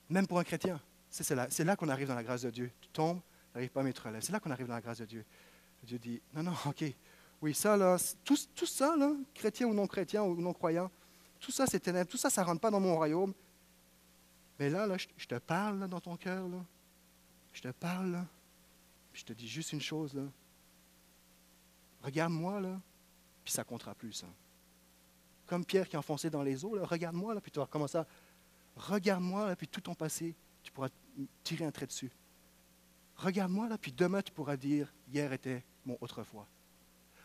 [0.10, 1.34] Même pour un chrétien, c'est
[1.66, 2.72] là, qu'on arrive dans la grâce de Dieu.
[2.80, 4.22] Tu tombes, tu n'arrives pas à mettre relève.
[4.22, 5.26] C'est là qu'on arrive dans la grâce de Dieu.
[5.84, 6.86] Dieu dit, non, non, ok,
[7.42, 8.38] oui, ça, là, tout,
[8.68, 8.96] ça,
[9.34, 10.92] chrétien ou non chrétien ou non croyant,
[11.40, 13.34] tout ça, c'est ténèbres, tout ça, ça ne rentre pas dans mon royaume.
[14.60, 16.46] Mais là, là je, te parle dans ton cœur.
[17.52, 18.24] Je te parle,
[19.12, 20.22] je te dis juste une chose.
[22.04, 22.80] Regarde-moi, là,
[23.44, 24.28] puis ça comptera plus, ça.
[25.52, 28.08] Comme Pierre qui enfonçait dans les eaux, regarde-moi, là, puis tu vas recommencer à...
[28.78, 30.34] Regarde-moi, puis tout ton passé,
[30.64, 30.88] tu pourras
[31.44, 32.10] tirer un trait dessus.
[33.18, 36.48] Regarde-moi, là, puis demain, tu pourras dire, hier était mon autrefois.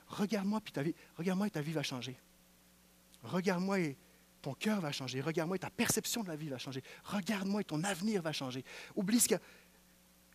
[0.08, 2.16] Regarde-moi, puis ta vie, regarde-moi et ta vie va changer.
[3.22, 3.96] Regarde-moi et
[4.42, 5.20] ton cœur va changer.
[5.20, 6.82] Regarde-moi et ta perception de la vie va changer.
[7.04, 8.64] Regarde-moi et ton avenir va changer.
[8.96, 9.40] Oublie ce que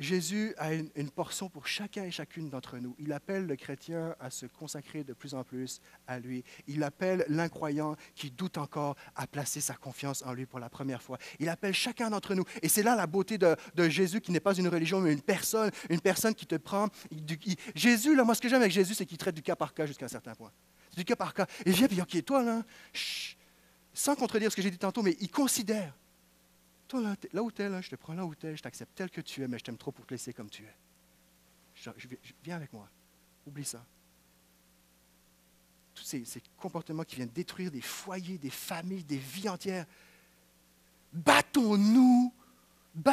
[0.02, 2.95] Jésus a une, portion pour chacun et chacune d'entre nous.
[2.97, 6.43] Il appelle le chrétien à se consacrer de plus en plus à lui.
[6.66, 11.04] Il appelle l'incroyant qui doute encore à placer sa confiance en lui pour la première
[11.04, 11.20] fois.
[11.39, 12.43] Il appelle chacun d'entre nous.
[12.64, 13.56] Et c'est là la beauté de,
[13.89, 16.88] Jésus qui n'est pas une religion, mais une personne, une personne qui te prend.
[17.76, 19.86] Jésus, là, moi, ce que j'aime avec Jésus, c'est qu'il traite du cas par cas
[19.86, 20.52] jusqu'à un certain point.
[20.89, 21.45] C'est du cas par cas.
[21.64, 22.64] Et viens, puis, OK, toi, là,
[23.93, 25.93] sans contredire ce que j'ai dit tantôt, mais il considère.
[27.00, 29.10] Là, où tu es, là, je te prends là où tu es, je t'accepte tel
[29.10, 31.92] que tu es, mais je t'aime trop pour te laisser comme tu es.
[32.44, 32.89] Viens avec moi.
[33.46, 33.86] Oublie ça.
[35.94, 36.24] Tous ces,
[36.58, 39.86] comportements qui viennent détruire des foyers, des familles, des vies entières.
[41.14, 42.34] Battons-nous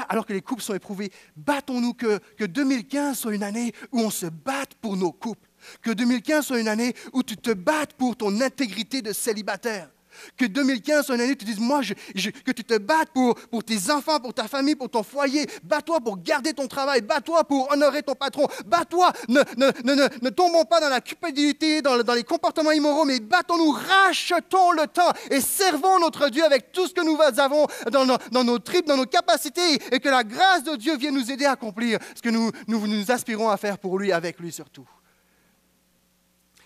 [0.08, 4.10] alors que les couples sont éprouvés, battons-nous que, que 2015 soit une année où on
[4.10, 5.48] se batte pour nos couples.
[5.82, 9.90] Que 2015 soit une année où tu te battes pour ton intégrité de célibataire.
[10.36, 13.90] Que 2015 soit une année où tu dises, moi, que tu te battes pour, tes
[13.90, 15.46] enfants, pour ta famille, pour ton foyer.
[15.62, 17.02] Bats-toi pour garder ton travail.
[17.02, 18.46] Bats-toi pour honorer ton patron.
[18.66, 19.12] Bats-toi.
[19.28, 25.12] Ne, tombons pas dans la cupidité, dans, les comportements immoraux, mais battons-nous, rachetons le temps
[25.30, 29.06] et servons notre Dieu avec tout ce que nous avons dans nos, tripes, dans nos
[29.06, 32.50] capacités, et que la grâce de Dieu vienne nous aider à accomplir ce que nous,
[32.66, 34.86] nous aspirons à faire pour lui, avec lui surtout.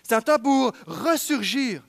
[0.03, 1.81] C'est un temps pour ressurgir.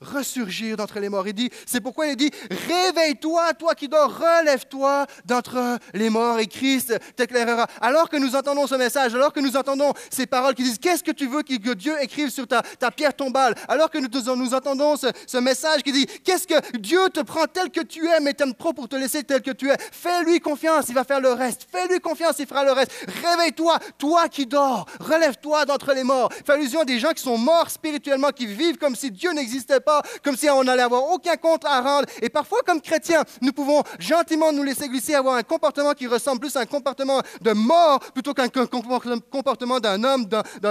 [0.00, 1.26] Ressurgir d'entre les morts.
[1.26, 2.30] Il dit, c'est pourquoi il dit,
[2.68, 7.66] réveille-toi, toi qui dors, relève-toi d'entre les morts et Christ t'éclairera.
[7.80, 11.02] Alors que nous entendons ce message, alors que nous entendons ces paroles qui disent, qu'est-ce
[11.02, 15.38] que tu veux que Dieu écrive sur ta, pierre tombale, alors que nous, entendons ce,
[15.38, 18.72] message qui dit, qu'est-ce que Dieu te prend tel que tu es, mais t'aime trop
[18.72, 19.76] pour te laisser tel que tu es?
[19.90, 21.66] Fais-lui confiance, il va faire le reste.
[21.72, 22.92] Fais-lui confiance, il fera le reste.
[23.24, 26.30] Réveille-toi, toi qui dors, relève-toi d'entre les morts.
[26.46, 29.80] Fais allusion à des gens qui sont morts spirituellement, qui vivent comme si Dieu n'existait
[29.80, 29.87] pas
[30.22, 32.08] comme si on allait avoir aucun compte à rendre.
[32.22, 36.40] Et parfois, comme chrétiens, nous pouvons gentiment nous laisser glisser, avoir un comportement qui ressemble
[36.40, 40.26] plus à un comportement de mort plutôt qu'un comportement d'un homme,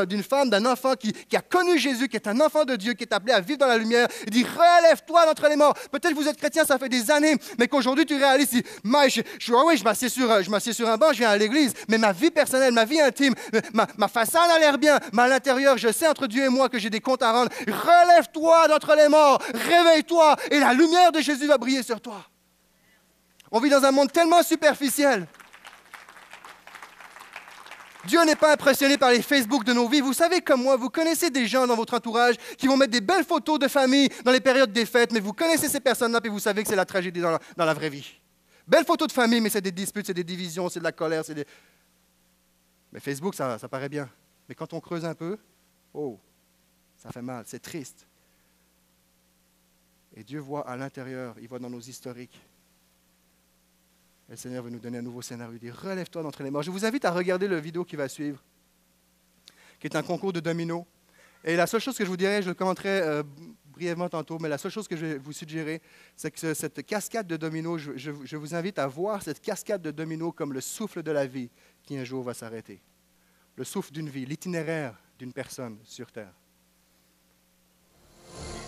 [0.07, 3.03] d'une femme, d'un enfant qui, a connu Jésus, qui est un enfant de Dieu, qui
[3.03, 4.07] est appelé à vivre dans la lumière.
[4.26, 5.74] Il dit, relève-toi d'entre les morts.
[5.91, 9.78] Peut-être vous êtes chrétien, ça fait des années, mais qu'aujourd'hui tu réalises, je, je, oui,
[9.78, 12.99] je m'assieds sur, un banc, je viens à l'église, mais ma vie personnelle, ma vie
[12.99, 13.34] intime,
[13.74, 16.70] ma, ma façade a l'air bien, mais à l'intérieur, je sais entre Dieu et moi
[16.70, 17.51] que j'ai des comptes à rendre.
[17.68, 22.26] Relève-toi d'entre les mort, réveille-toi et la lumière de Jésus va briller sur toi.
[23.51, 25.28] On vit dans un monde tellement superficiel.
[28.05, 29.99] Dieu n'est pas impressionné par les Facebook de nos vies.
[29.99, 33.01] Vous savez comme moi, vous connaissez des gens dans votre entourage qui vont mettre des
[33.01, 36.30] belles photos de famille dans les périodes des fêtes, mais vous connaissez ces personnes-là et
[36.30, 38.20] vous savez que c'est la tragédie dans la, vraie vie.
[38.66, 41.24] Belles photos de famille, mais c'est des disputes, c'est des divisions, c'est de la colère,
[41.26, 41.45] c'est des...
[42.93, 44.10] Mais Facebook, ça, ça paraît bien.
[44.47, 45.38] Mais quand on creuse un peu,
[45.93, 46.18] oh,
[46.95, 48.08] ça fait mal, c'est triste.
[50.18, 52.41] Et Dieu voit à l'intérieur, il voit dans nos historiques.
[54.28, 55.53] Et le Seigneur veut nous donner un nouveau scénario.
[55.53, 56.63] Il dit Relève-toi d'entre les morts.
[56.63, 58.43] Je vous invite à regarder le vidéo qui va suivre,
[59.80, 60.86] qui est un concours de dominos.
[61.43, 63.22] Et la seule chose que je vous dirais, je le commenterai euh,
[63.68, 65.84] brièvement tantôt, mais la seule chose que je vais vous suggérer,
[66.15, 69.91] c'est que cette cascade de dominos, je, je vous invite à voir cette cascade de
[69.91, 71.51] dominos comme le souffle de la vie
[71.84, 72.82] qui un jour va s'arrêter.
[73.55, 76.34] Le souffle d'une vie, l'itinéraire d'une personne sur Terre.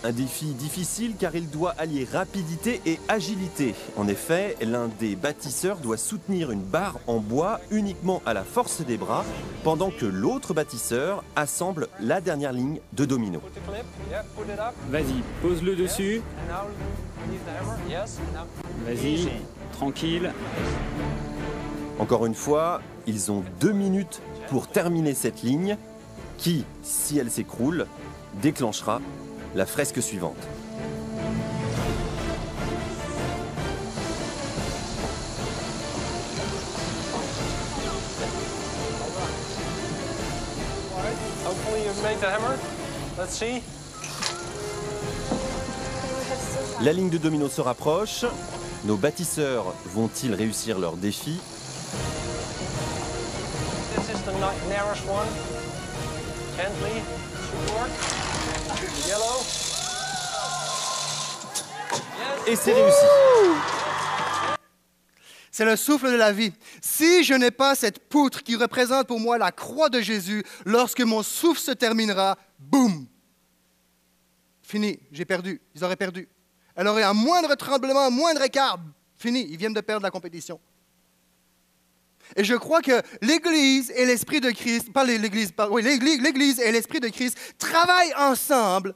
[0.02, 3.74] Un défi difficile car il doit allier rapidité et agilité.
[3.98, 8.80] En effet, l'un des bâtisseurs doit soutenir une barre en bois uniquement à la force
[8.80, 9.26] des bras,
[9.62, 13.42] pendant que l'autre bâtisseur assemble la dernière ligne de domino.
[14.90, 16.22] Vas-y, pose-le dessus.
[18.86, 19.28] Vas-y,
[19.72, 20.32] tranquille.
[21.98, 25.76] Encore une fois, ils ont deux minutes pour terminer cette ligne
[26.38, 27.86] qui, si elle s'écroule,
[28.40, 29.02] déclenchera
[29.54, 30.36] la fresque suivante.
[46.82, 48.24] La ligne de domino se rapproche.
[48.84, 51.38] Nos bâtisseurs vont-ils réussir leur défi?
[53.94, 55.28] This is the ni- nearest one.
[56.56, 57.02] Gently.
[57.66, 58.29] Support.
[62.46, 62.96] Et c'est réussi.
[65.50, 66.52] C'est le souffle de la vie.
[66.80, 71.00] Si je n'ai pas cette poutre qui représente pour moi la croix de Jésus, lorsque
[71.00, 73.06] mon souffle se terminera, boum!
[74.62, 75.60] Fini, j'ai perdu.
[75.74, 76.28] Ils auraient perdu.
[76.76, 78.78] Elle aurait un moindre tremblement, un moindre écart.
[79.16, 80.60] Fini, ils viennent de perdre la compétition.
[82.36, 86.72] Et je crois que l'Église et l'Esprit de Christ, pas l'Église, oui, l'Église, l'Église et
[86.72, 88.94] l'Esprit de Christ travaillent ensemble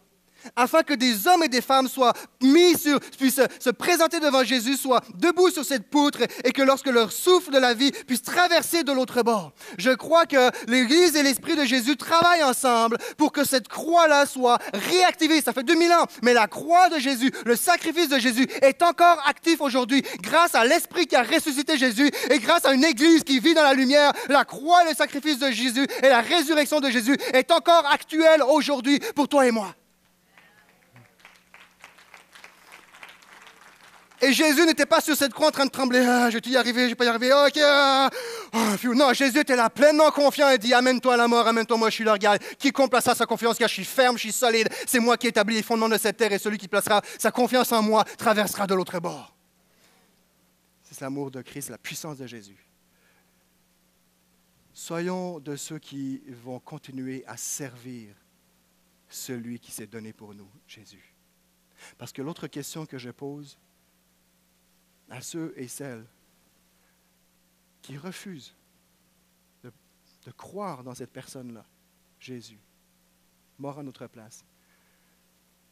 [0.57, 2.75] afin que des hommes et des femmes soient mis
[3.19, 7.13] puissent se, se présenter devant Jésus, soient debout sur cette poutre et que lorsque leur
[7.13, 9.53] souffle de la vie puisse traverser de l'autre bord.
[9.79, 14.59] Je crois que l'Église et l'Esprit de Jésus travaillent ensemble pour que cette croix-là soit
[14.73, 15.41] réactivée.
[15.41, 19.23] Ça fait 2000 ans, mais la croix de Jésus, le sacrifice de Jésus est encore
[19.27, 23.41] actif aujourd'hui grâce à l'Esprit qui a ressuscité Jésus et grâce à une Église qui
[23.41, 24.13] vit dans la lumière.
[24.29, 28.43] La croix et le sacrifice de Jésus et la résurrection de Jésus est encore actuelle
[28.43, 29.75] aujourd'hui pour toi et moi.
[34.25, 36.03] Et Jésus n'était pas sur cette croix en train de trembler.
[36.07, 37.33] Ah, je vais y arriver, je vais pas y arriver.
[37.33, 37.59] Ok.
[37.63, 38.09] ah.
[38.53, 41.91] Ah, non, Jésus était là pleinement confiant et dit Amène-toi à la mort, amène-toi, moi
[41.91, 42.39] je suis le regard.
[42.59, 44.69] Quiconque placera sa confiance, je suis ferme, je suis solide.
[44.87, 47.71] C'est moi qui établis les fondements de cette terre et celui qui placera sa confiance
[47.73, 49.35] en moi traversera de l'autre bord.
[50.85, 52.67] C'est l'amour de Christ, la puissance de Jésus.
[54.73, 58.15] Soyons de ceux qui vont continuer à servir
[59.09, 61.15] celui qui s'est donné pour nous, Jésus.
[61.99, 63.59] Parce que l'autre question que je pose,
[65.09, 66.07] à ceux et celles
[67.83, 68.55] qui refusent
[69.63, 69.73] de,
[70.33, 71.67] croire dans cette personne-là,
[72.19, 72.59] Jésus,
[73.59, 74.43] mort à notre place.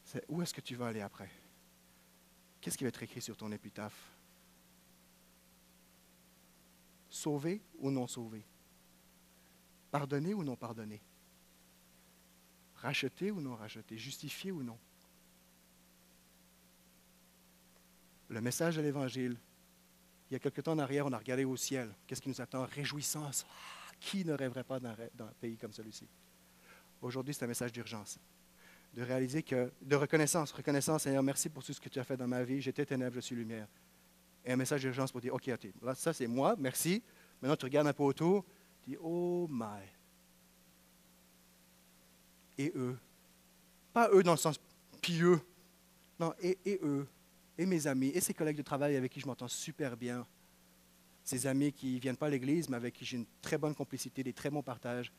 [0.05, 1.31] C'est où est-ce que tu vas aller après?
[2.61, 4.15] Qu'est-ce qui va être écrit sur ton épitaphe?
[7.09, 8.45] Sauvé ou non sauvé?
[9.91, 11.01] Pardonné ou non pardonné?
[12.75, 13.97] Racheté ou non racheté?
[13.97, 14.79] Justifié ou non?
[18.33, 19.37] Le message de l'Évangile.
[20.31, 21.95] Il y a quelque temps en arrière, on a regardé au ciel.
[22.07, 22.65] Qu'est-ce qui nous attend?
[22.65, 23.45] Réjouissance.
[23.49, 26.09] Ah, qui ne rêverait pas d'un, d'un pays comme celui-ci?
[27.01, 28.19] Aujourd'hui, c'est un message d'urgence.
[28.95, 32.17] De réaliser que, de reconnaissance, reconnaissance, Seigneur, merci pour tout ce que tu as fait
[32.17, 32.61] dans ma vie.
[32.61, 33.69] J'étais ténèbres, je suis lumière.
[34.45, 37.03] Et un message d'urgence pour dire, OK, OK, là, ça c'est moi, merci.
[37.41, 38.45] Maintenant, tu regardes un peu autour,
[38.83, 39.83] tu dis, oh my.
[42.59, 42.99] Et eux.
[43.93, 44.59] Pas eux dans le sens
[45.01, 45.41] pieux.
[46.19, 47.07] Non, et eux
[47.63, 50.27] et mes amis et ses collègues de travail avec qui je m'entends super bien.
[51.25, 53.75] Ces amis qui ne viennent pas à l'église, mais avec qui j'ai une très bonne
[53.75, 55.13] complicité, des très bons partages.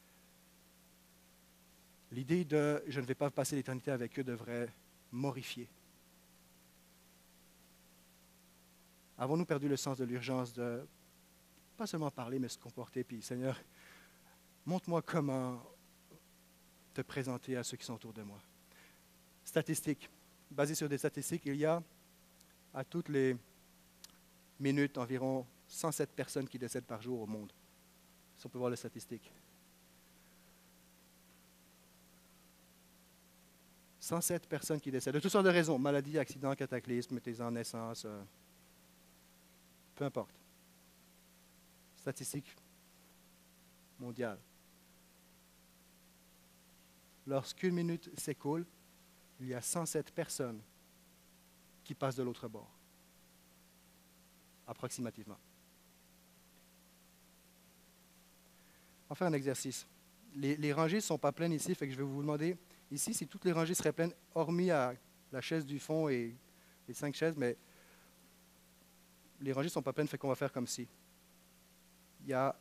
[2.12, 4.70] L'idée de je ne vais pas passer l'éternité avec eux devrait
[5.12, 5.70] m'horrifier.
[9.18, 10.86] Avons-nous perdu le sens de l'urgence de
[11.78, 13.58] pas seulement parler, mais se comporter, puis Seigneur,
[14.66, 15.64] montre-moi comment
[16.94, 18.40] te présenter à ceux qui sont autour de moi.
[19.46, 20.10] Statistiques.
[20.52, 21.82] Basées sur des statistiques, il y a
[22.74, 23.38] à toutes les
[24.60, 27.52] minutes environ 107 personnes qui décèdent par jour au monde.
[28.38, 29.32] Si on peut voir les statistiques.
[34.00, 38.04] 107 personnes qui décèdent, de toutes sortes de raisons, maladie, accident, cataclysme, tes en naissance,
[38.06, 38.22] euh,
[39.96, 40.36] peu importe.
[41.96, 42.54] Statistiques
[43.98, 44.40] mondiales.
[47.26, 48.66] Lorsqu'une minute s'écoule,
[49.40, 50.62] il y a 107 personnes
[51.84, 52.72] qui passent de l'autre bord,
[54.68, 55.38] approximativement.
[59.10, 59.86] On faire un exercice.
[60.36, 62.58] Les, rangées ne sont pas pleines ici, fait que je vais vous demander,
[62.90, 66.36] ici, si toutes les rangées seraient pleines, hormis la chaise du fond et
[66.88, 67.56] les cinq chaises, mais
[69.40, 70.88] les rangées ne sont pas pleines, fait qu'on va faire comme ci.
[72.22, 72.56] Il y a,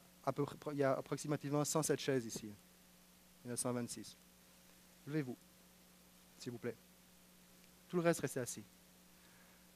[0.72, 2.52] il y a approximativement 107 chaises ici.
[3.44, 4.18] Il y en a 126.
[5.06, 5.36] Levez-vous,
[6.38, 6.76] s'il vous plaît.
[7.88, 8.64] Tout le reste, restez assis.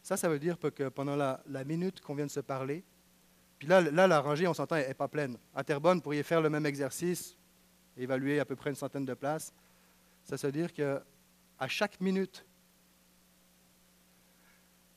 [0.06, 2.84] Ça, ça veut dire que pendant la, minute qu'on vient de se parler,
[3.58, 5.36] puis là, là la rangée, on s'entend, n'est pas pleine.
[5.52, 7.36] À Terrebonne, vous pourriez faire le même exercice,
[7.96, 9.52] évaluer à peu près une centaine de places.
[10.22, 11.02] Ça veut dire que
[11.58, 12.46] à chaque minute,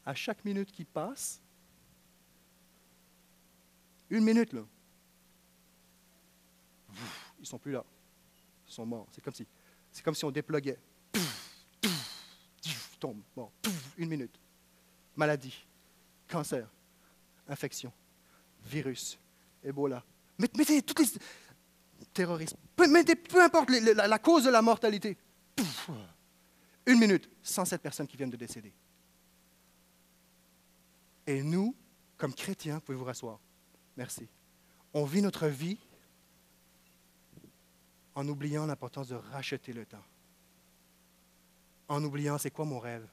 [0.06, 1.42] à chaque minute qui passe,
[4.12, 4.62] une minute, là,
[7.40, 7.84] ils sont plus là.
[8.68, 9.08] Ils sont morts.
[9.10, 9.48] C'est comme si,
[9.92, 10.78] c'est comme si on déploguait.
[13.00, 13.52] Tombe, mort.
[13.98, 14.40] Une minute.
[15.16, 15.66] Maladie,
[16.28, 16.68] cancer,
[17.48, 17.92] infection,
[18.66, 19.20] virus,
[19.64, 20.04] Ebola.
[20.38, 21.20] Mettez toutes les
[22.14, 22.58] terrorisme.
[22.90, 25.18] Mettez, peu importe la, cause de la mortalité.
[26.86, 28.74] Une minute, 107 personnes qui viennent de décéder.
[31.28, 31.76] Et nous,
[32.18, 33.40] comme chrétiens, pouvez vous rasseoir?
[33.96, 34.28] Merci.
[34.94, 35.78] On vit notre vie
[38.16, 40.04] en oubliant l'importance de racheter le temps.
[41.88, 43.08] En oubliant c'est quoi mon rêve?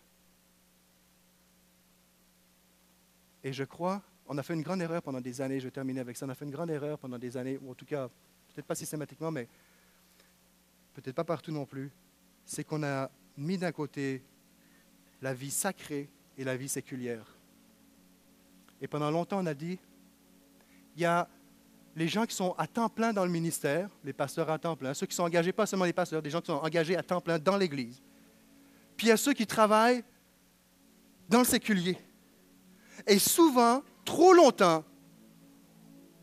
[3.46, 6.00] Et je crois, on a fait une grande erreur pendant des années, je vais terminer
[6.00, 8.08] avec ça, on a fait une grande erreur pendant des années, ou en tout cas,
[8.52, 9.46] peut-être pas systématiquement, mais
[10.94, 11.92] peut-être pas partout non plus,
[12.44, 14.20] c'est qu'on a mis d'un côté
[15.22, 17.24] la vie sacrée et la vie séculière.
[18.80, 19.78] Et pendant longtemps, on a dit,
[20.96, 21.28] il y a
[21.94, 24.92] les gens qui sont à temps plein dans le ministère, les pasteurs à temps plein,
[24.92, 27.20] ceux qui sont engagés, pas seulement les pasteurs, des gens qui sont engagés à temps
[27.20, 28.02] plein dans l'Église.
[28.96, 30.02] Puis il y a ceux qui travaillent
[31.28, 31.96] dans le séculier.
[33.06, 34.84] Et souvent, trop longtemps,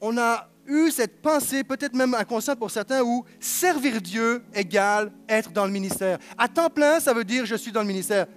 [0.02, 5.52] on a eu cette pensée, peut-être même inconsciente pour certains, où servir Dieu égale être
[5.52, 6.20] dans le ministère.
[6.38, 8.28] À temps plein, ça veut dire je suis dans le ministère.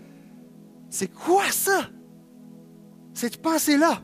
[0.91, 1.89] C'est quoi ça?
[3.14, 4.03] Cette pensée-là?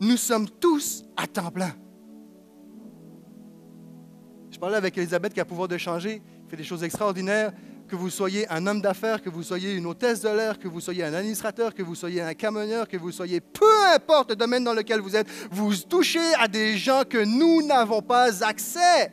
[0.00, 1.72] Nous sommes tous à temps plein.
[4.50, 7.52] Je parlais avec Elisabeth qui a le pouvoir de changer, qui fait des choses extraordinaires.
[7.88, 10.80] Que vous soyez un homme d'affaires, que vous soyez une hôtesse de l'air, que vous
[10.80, 14.64] soyez un administrateur, que vous soyez un camionneur, que vous soyez peu importe le domaine
[14.64, 19.12] dans lequel vous êtes, vous touchez à des gens que nous n'avons pas accès.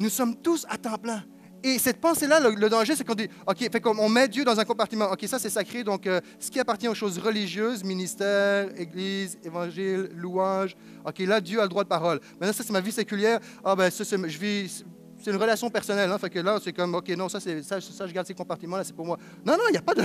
[0.00, 1.24] Nous sommes tous à temps plein.
[1.62, 4.58] Et cette pensée-là, le, danger, c'est qu'on dit, OK, fait qu'on on met Dieu dans
[4.60, 5.10] un compartiment.
[5.10, 10.08] OK, ça c'est sacré, donc euh, ce qui appartient aux choses religieuses, ministère, église, évangile,
[10.14, 12.20] louange, OK, là, Dieu a le droit de parole.
[12.40, 13.40] Maintenant, ça c'est ma vie séculière.
[13.64, 14.84] Ah ben, ça, je vis,
[15.18, 16.10] c'est une relation personnelle.
[16.10, 18.94] Hein, fait que là, c'est comme, OK, non, ça, ça, je garde ces compartiments-là, c'est
[18.94, 19.18] pour moi.
[19.44, 20.02] Non, non, il n'y a pas de...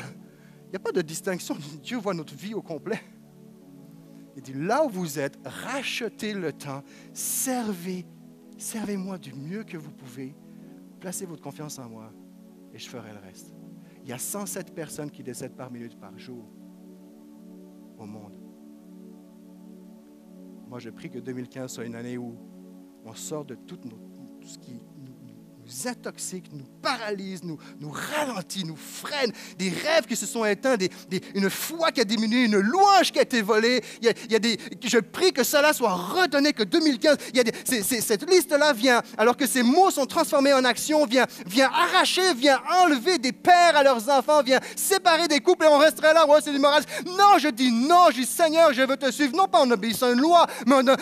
[0.75, 1.55] A pas de distinction.
[1.83, 2.99] Dieu voit notre vie au complet.
[4.35, 6.81] Il dit, là où vous êtes, rachetez le temps,
[7.13, 8.07] servez,
[8.57, 10.35] servez-moi du mieux que vous pouvez,
[10.99, 12.11] placez votre confiance en moi
[12.73, 13.53] et je ferai le reste.
[14.01, 16.43] Il y a 107 personnes qui décèdent par minute par jour
[17.99, 18.33] au monde.
[20.67, 22.35] Moi, je prie que 2015 soit une année où
[23.05, 24.81] on sort de nos- tout ce qui
[25.73, 30.75] nous, intoxique, nous paralyse, nous, nous ralentit, nous freine, des rêves qui se sont éteints,
[31.33, 33.83] une foi qui a diminué, une louange qui a été volée.
[34.01, 37.43] Il y a, des, je prie que cela soit redonné, que 2015, il y a
[37.43, 41.25] des- c'est- c'est- cette liste-là vient, alors que ces mots sont transformés en action, vient,
[41.45, 45.77] vient arracher, vient enlever des pères à leurs enfants, vient séparer des couples et on
[45.77, 46.83] resterait là, ouais, c'est du moral.
[47.05, 50.07] Non, je dis non, je dis Seigneur, je veux te suivre, non pas en obéissant
[50.07, 50.47] à une loi,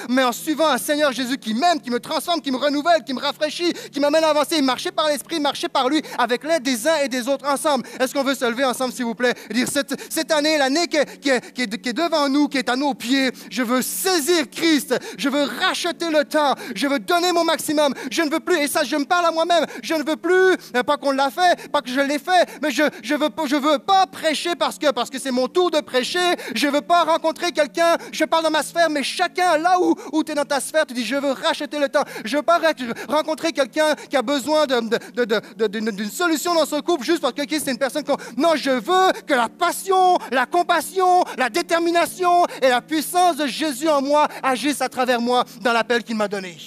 [0.09, 3.13] mais en suivant un Seigneur Jésus qui m'aime, qui me transforme, qui me renouvelle, qui
[3.13, 6.87] me rafraîchit, qui m'amène à avancer, marcher par l'Esprit, marcher par lui, avec l'aide des
[6.87, 7.85] uns et des autres ensemble.
[7.99, 10.97] Est-ce qu'on veut se lever ensemble, s'il vous plaît, dire cette, cette année, l'année qui,
[10.97, 14.49] est- qui qui qui est devant nous, qui est à nos pieds, je veux saisir
[14.51, 18.57] Christ, je veux racheter le temps, je veux donner mon maximum, je ne veux plus,
[18.57, 21.29] et ça, je me parle à moi-même, je ne veux plus, euh, pas qu'on l'a
[21.29, 24.77] fait, pas que je l'ai fait, mais je je veux, je veux pas prêcher parce
[24.77, 26.19] que parce que c'est mon tour de prêcher,
[26.55, 30.23] je veux pas rencontrer quelqu'un, je parle dans ma sphère, mais chacun, là où, où
[30.23, 32.59] tu es dans ta sphère, tu dis, je veux racheter le temps, je veux pas
[33.07, 37.71] rencontrer quelqu'un qui a besoin de- d'une solution dans son couple juste parce que c'est
[37.71, 38.17] une personne qu'on...
[38.37, 43.87] Non, je veux que la passion, la compassion, la détermination et la puissance de Jésus
[43.89, 46.57] en moi agissent à travers moi dans l'appel qu'il m'a donné.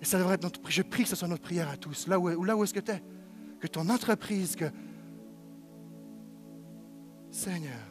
[0.00, 2.06] Et ça devrait être notre Je prie que ce soit notre prière à tous.
[2.08, 3.02] Là où, là où est-ce que tu es?
[3.60, 4.64] Que ton entreprise, que.
[7.30, 7.89] Seigneur.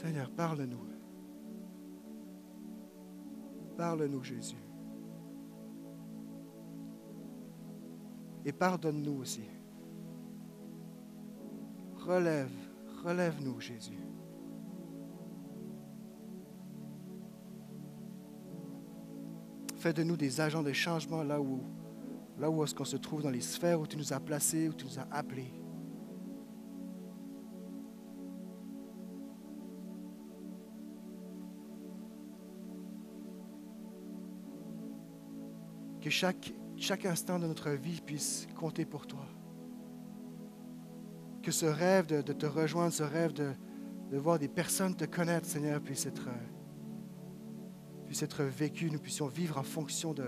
[0.00, 0.86] Seigneur, parle-nous.
[3.76, 4.56] Parle-nous, Jésus.
[8.46, 9.44] Et pardonne-nous aussi.
[11.96, 12.50] Relève,
[13.04, 14.00] relève-nous, Jésus.
[19.76, 21.60] Fais de nous des agents de changement là où,
[22.38, 24.72] là où est-ce qu'on se trouve dans les sphères où tu nous as placés, où
[24.72, 25.59] tu nous as appelés.
[36.00, 39.26] Que chaque, chaque instant de notre vie puisse compter pour toi.
[41.42, 43.52] Que ce rêve de, te rejoindre, ce rêve de,
[44.10, 46.28] de voir des personnes te connaître, Seigneur, puisse être,
[48.06, 48.90] puisse être vécu.
[48.90, 50.26] Nous puissions vivre en fonction de,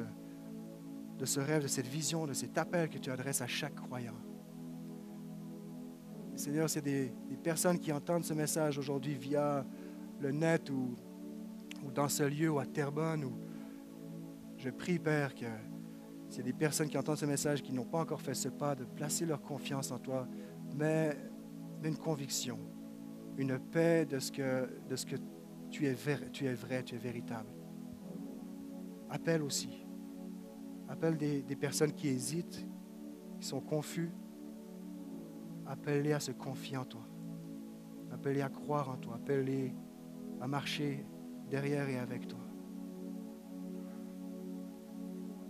[1.19, 4.17] de ce rêve, de cette vision, de cet appel que tu adresses à chaque croyant.
[6.35, 9.67] Seigneur, c'est des, des personnes qui entendent ce message aujourd'hui via
[10.21, 10.97] le net ou,
[11.85, 13.25] ou dans ce lieu ou à Terrebonne.
[13.25, 13.33] Ou...
[14.63, 15.47] Je prie, Père, que
[16.29, 18.49] s'il y a des personnes qui entendent ce message qui n'ont pas encore fait ce
[18.49, 20.29] pas, de placer leur confiance en toi,
[20.77, 21.17] mais
[21.83, 22.61] d'une conviction,
[23.37, 25.17] une paix de ce que, de ce que
[25.69, 25.97] tu, es
[26.31, 27.51] tu es vrai, tu es véritable.
[29.11, 29.85] Appelle aussi.
[30.89, 32.65] Appelle des, des personnes qui hésitent,
[33.41, 34.13] qui sont confus.
[35.67, 37.09] Appelle-les à se confier en toi.
[38.13, 39.17] Appelle-les à croire en toi.
[39.17, 39.75] Appelle-les
[40.41, 41.05] à marcher
[41.51, 42.52] derrière et avec toi.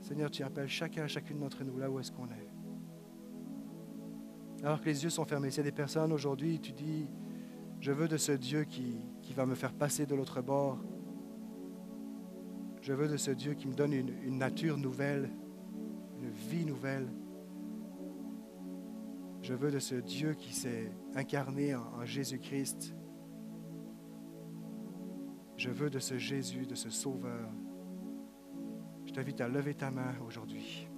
[0.03, 2.49] Seigneur, tu appelles chacun, chacune d'entre nous là où est-ce qu'on est.
[4.65, 7.09] Alors que les yeux sont fermés, s'il y a des personnes aujourd'hui, tu dis,
[7.81, 9.01] je veux de ce Dieu qui,
[9.35, 10.79] va me faire passer de l'autre bord.
[12.81, 15.31] Je veux de ce Dieu qui me donne une, nature nouvelle,
[16.19, 17.09] une vie nouvelle.
[19.41, 22.95] Je veux de ce Dieu qui s'est incarné en Jésus-Christ.
[25.57, 27.49] Je veux de ce Jésus, de ce Sauveur.
[29.13, 30.89] Je t'invite à lever ta main aujourd'hui.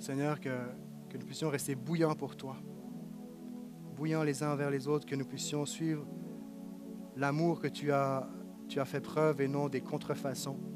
[0.00, 0.50] Seigneur, que,
[1.14, 2.56] nous puissions rester bouillants pour toi,
[3.94, 6.04] bouillants les uns envers les autres, que nous puissions suivre
[7.14, 8.28] l'amour que tu as
[8.84, 10.75] fait preuve et non des contrefaçons.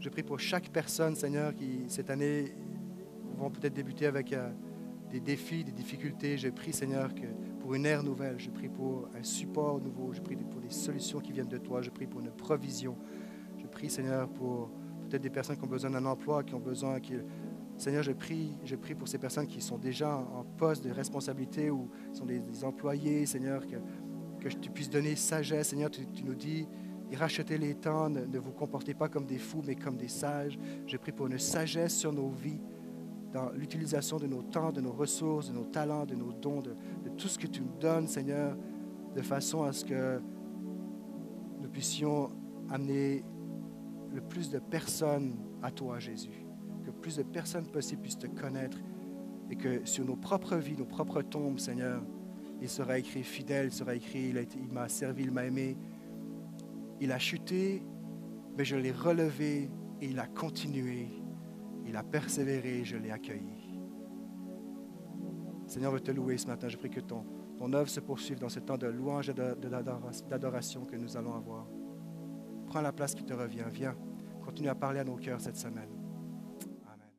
[0.00, 2.54] Je prie pour chaque personne, Seigneur, qui cette année
[3.36, 4.48] vont peut-être débuter avec euh,
[5.10, 6.38] des défis, des difficultés.
[6.38, 7.26] Je prie, Seigneur, que
[7.60, 11.18] pour une ère nouvelle, je prie pour un support nouveau, je prie pour des solutions
[11.18, 12.96] qui viennent de toi, je prie pour une provision.
[13.58, 14.70] Je prie, Seigneur, pour
[15.08, 16.98] peut-être des personnes qui ont besoin d'un emploi, qui ont besoin,
[17.76, 21.70] Seigneur, je prie, je prie pour ces personnes qui sont déjà en poste de responsabilité
[21.70, 25.68] ou sont des, employés, Seigneur, que, tu puisses donner sagesse.
[25.68, 26.68] Seigneur, tu, tu nous dis,
[27.16, 30.58] rachetez les temps, ne, vous comportez pas comme des fous, mais comme des sages.
[30.86, 32.60] Je prie pour une sagesse sur nos vies,
[33.32, 36.70] dans l'utilisation de nos temps, de nos ressources, de nos talents, de nos dons, de,
[37.04, 38.56] de tout ce que tu nous donnes, Seigneur,
[39.14, 40.20] de façon à ce que
[41.60, 42.30] nous puissions
[42.70, 43.24] amener
[44.12, 46.46] le plus de personnes à toi, Jésus.
[46.84, 48.78] Que plus de personnes possibles puissent te connaître
[49.50, 52.02] et que sur nos propres vies, nos propres tombes, Seigneur,
[52.60, 55.76] il sera écrit fidèle, il sera écrit, il m'a servi, il m'a aimé.
[57.00, 57.82] Il a chuté,
[58.56, 59.70] mais je l'ai relevé
[60.00, 61.08] et il a continué.
[61.86, 63.80] Il a persévéré, je l'ai accueilli.
[65.66, 66.68] Seigneur, je veux te louer ce matin.
[66.68, 67.24] Je prie que ton,
[67.56, 71.66] ton œuvre se poursuive dans ce temps de louange et d'adoration que nous allons avoir.
[72.66, 73.64] Prends la place qui te revient.
[73.72, 73.96] Viens,
[74.44, 75.97] continue à parler à nos cœurs cette semaine.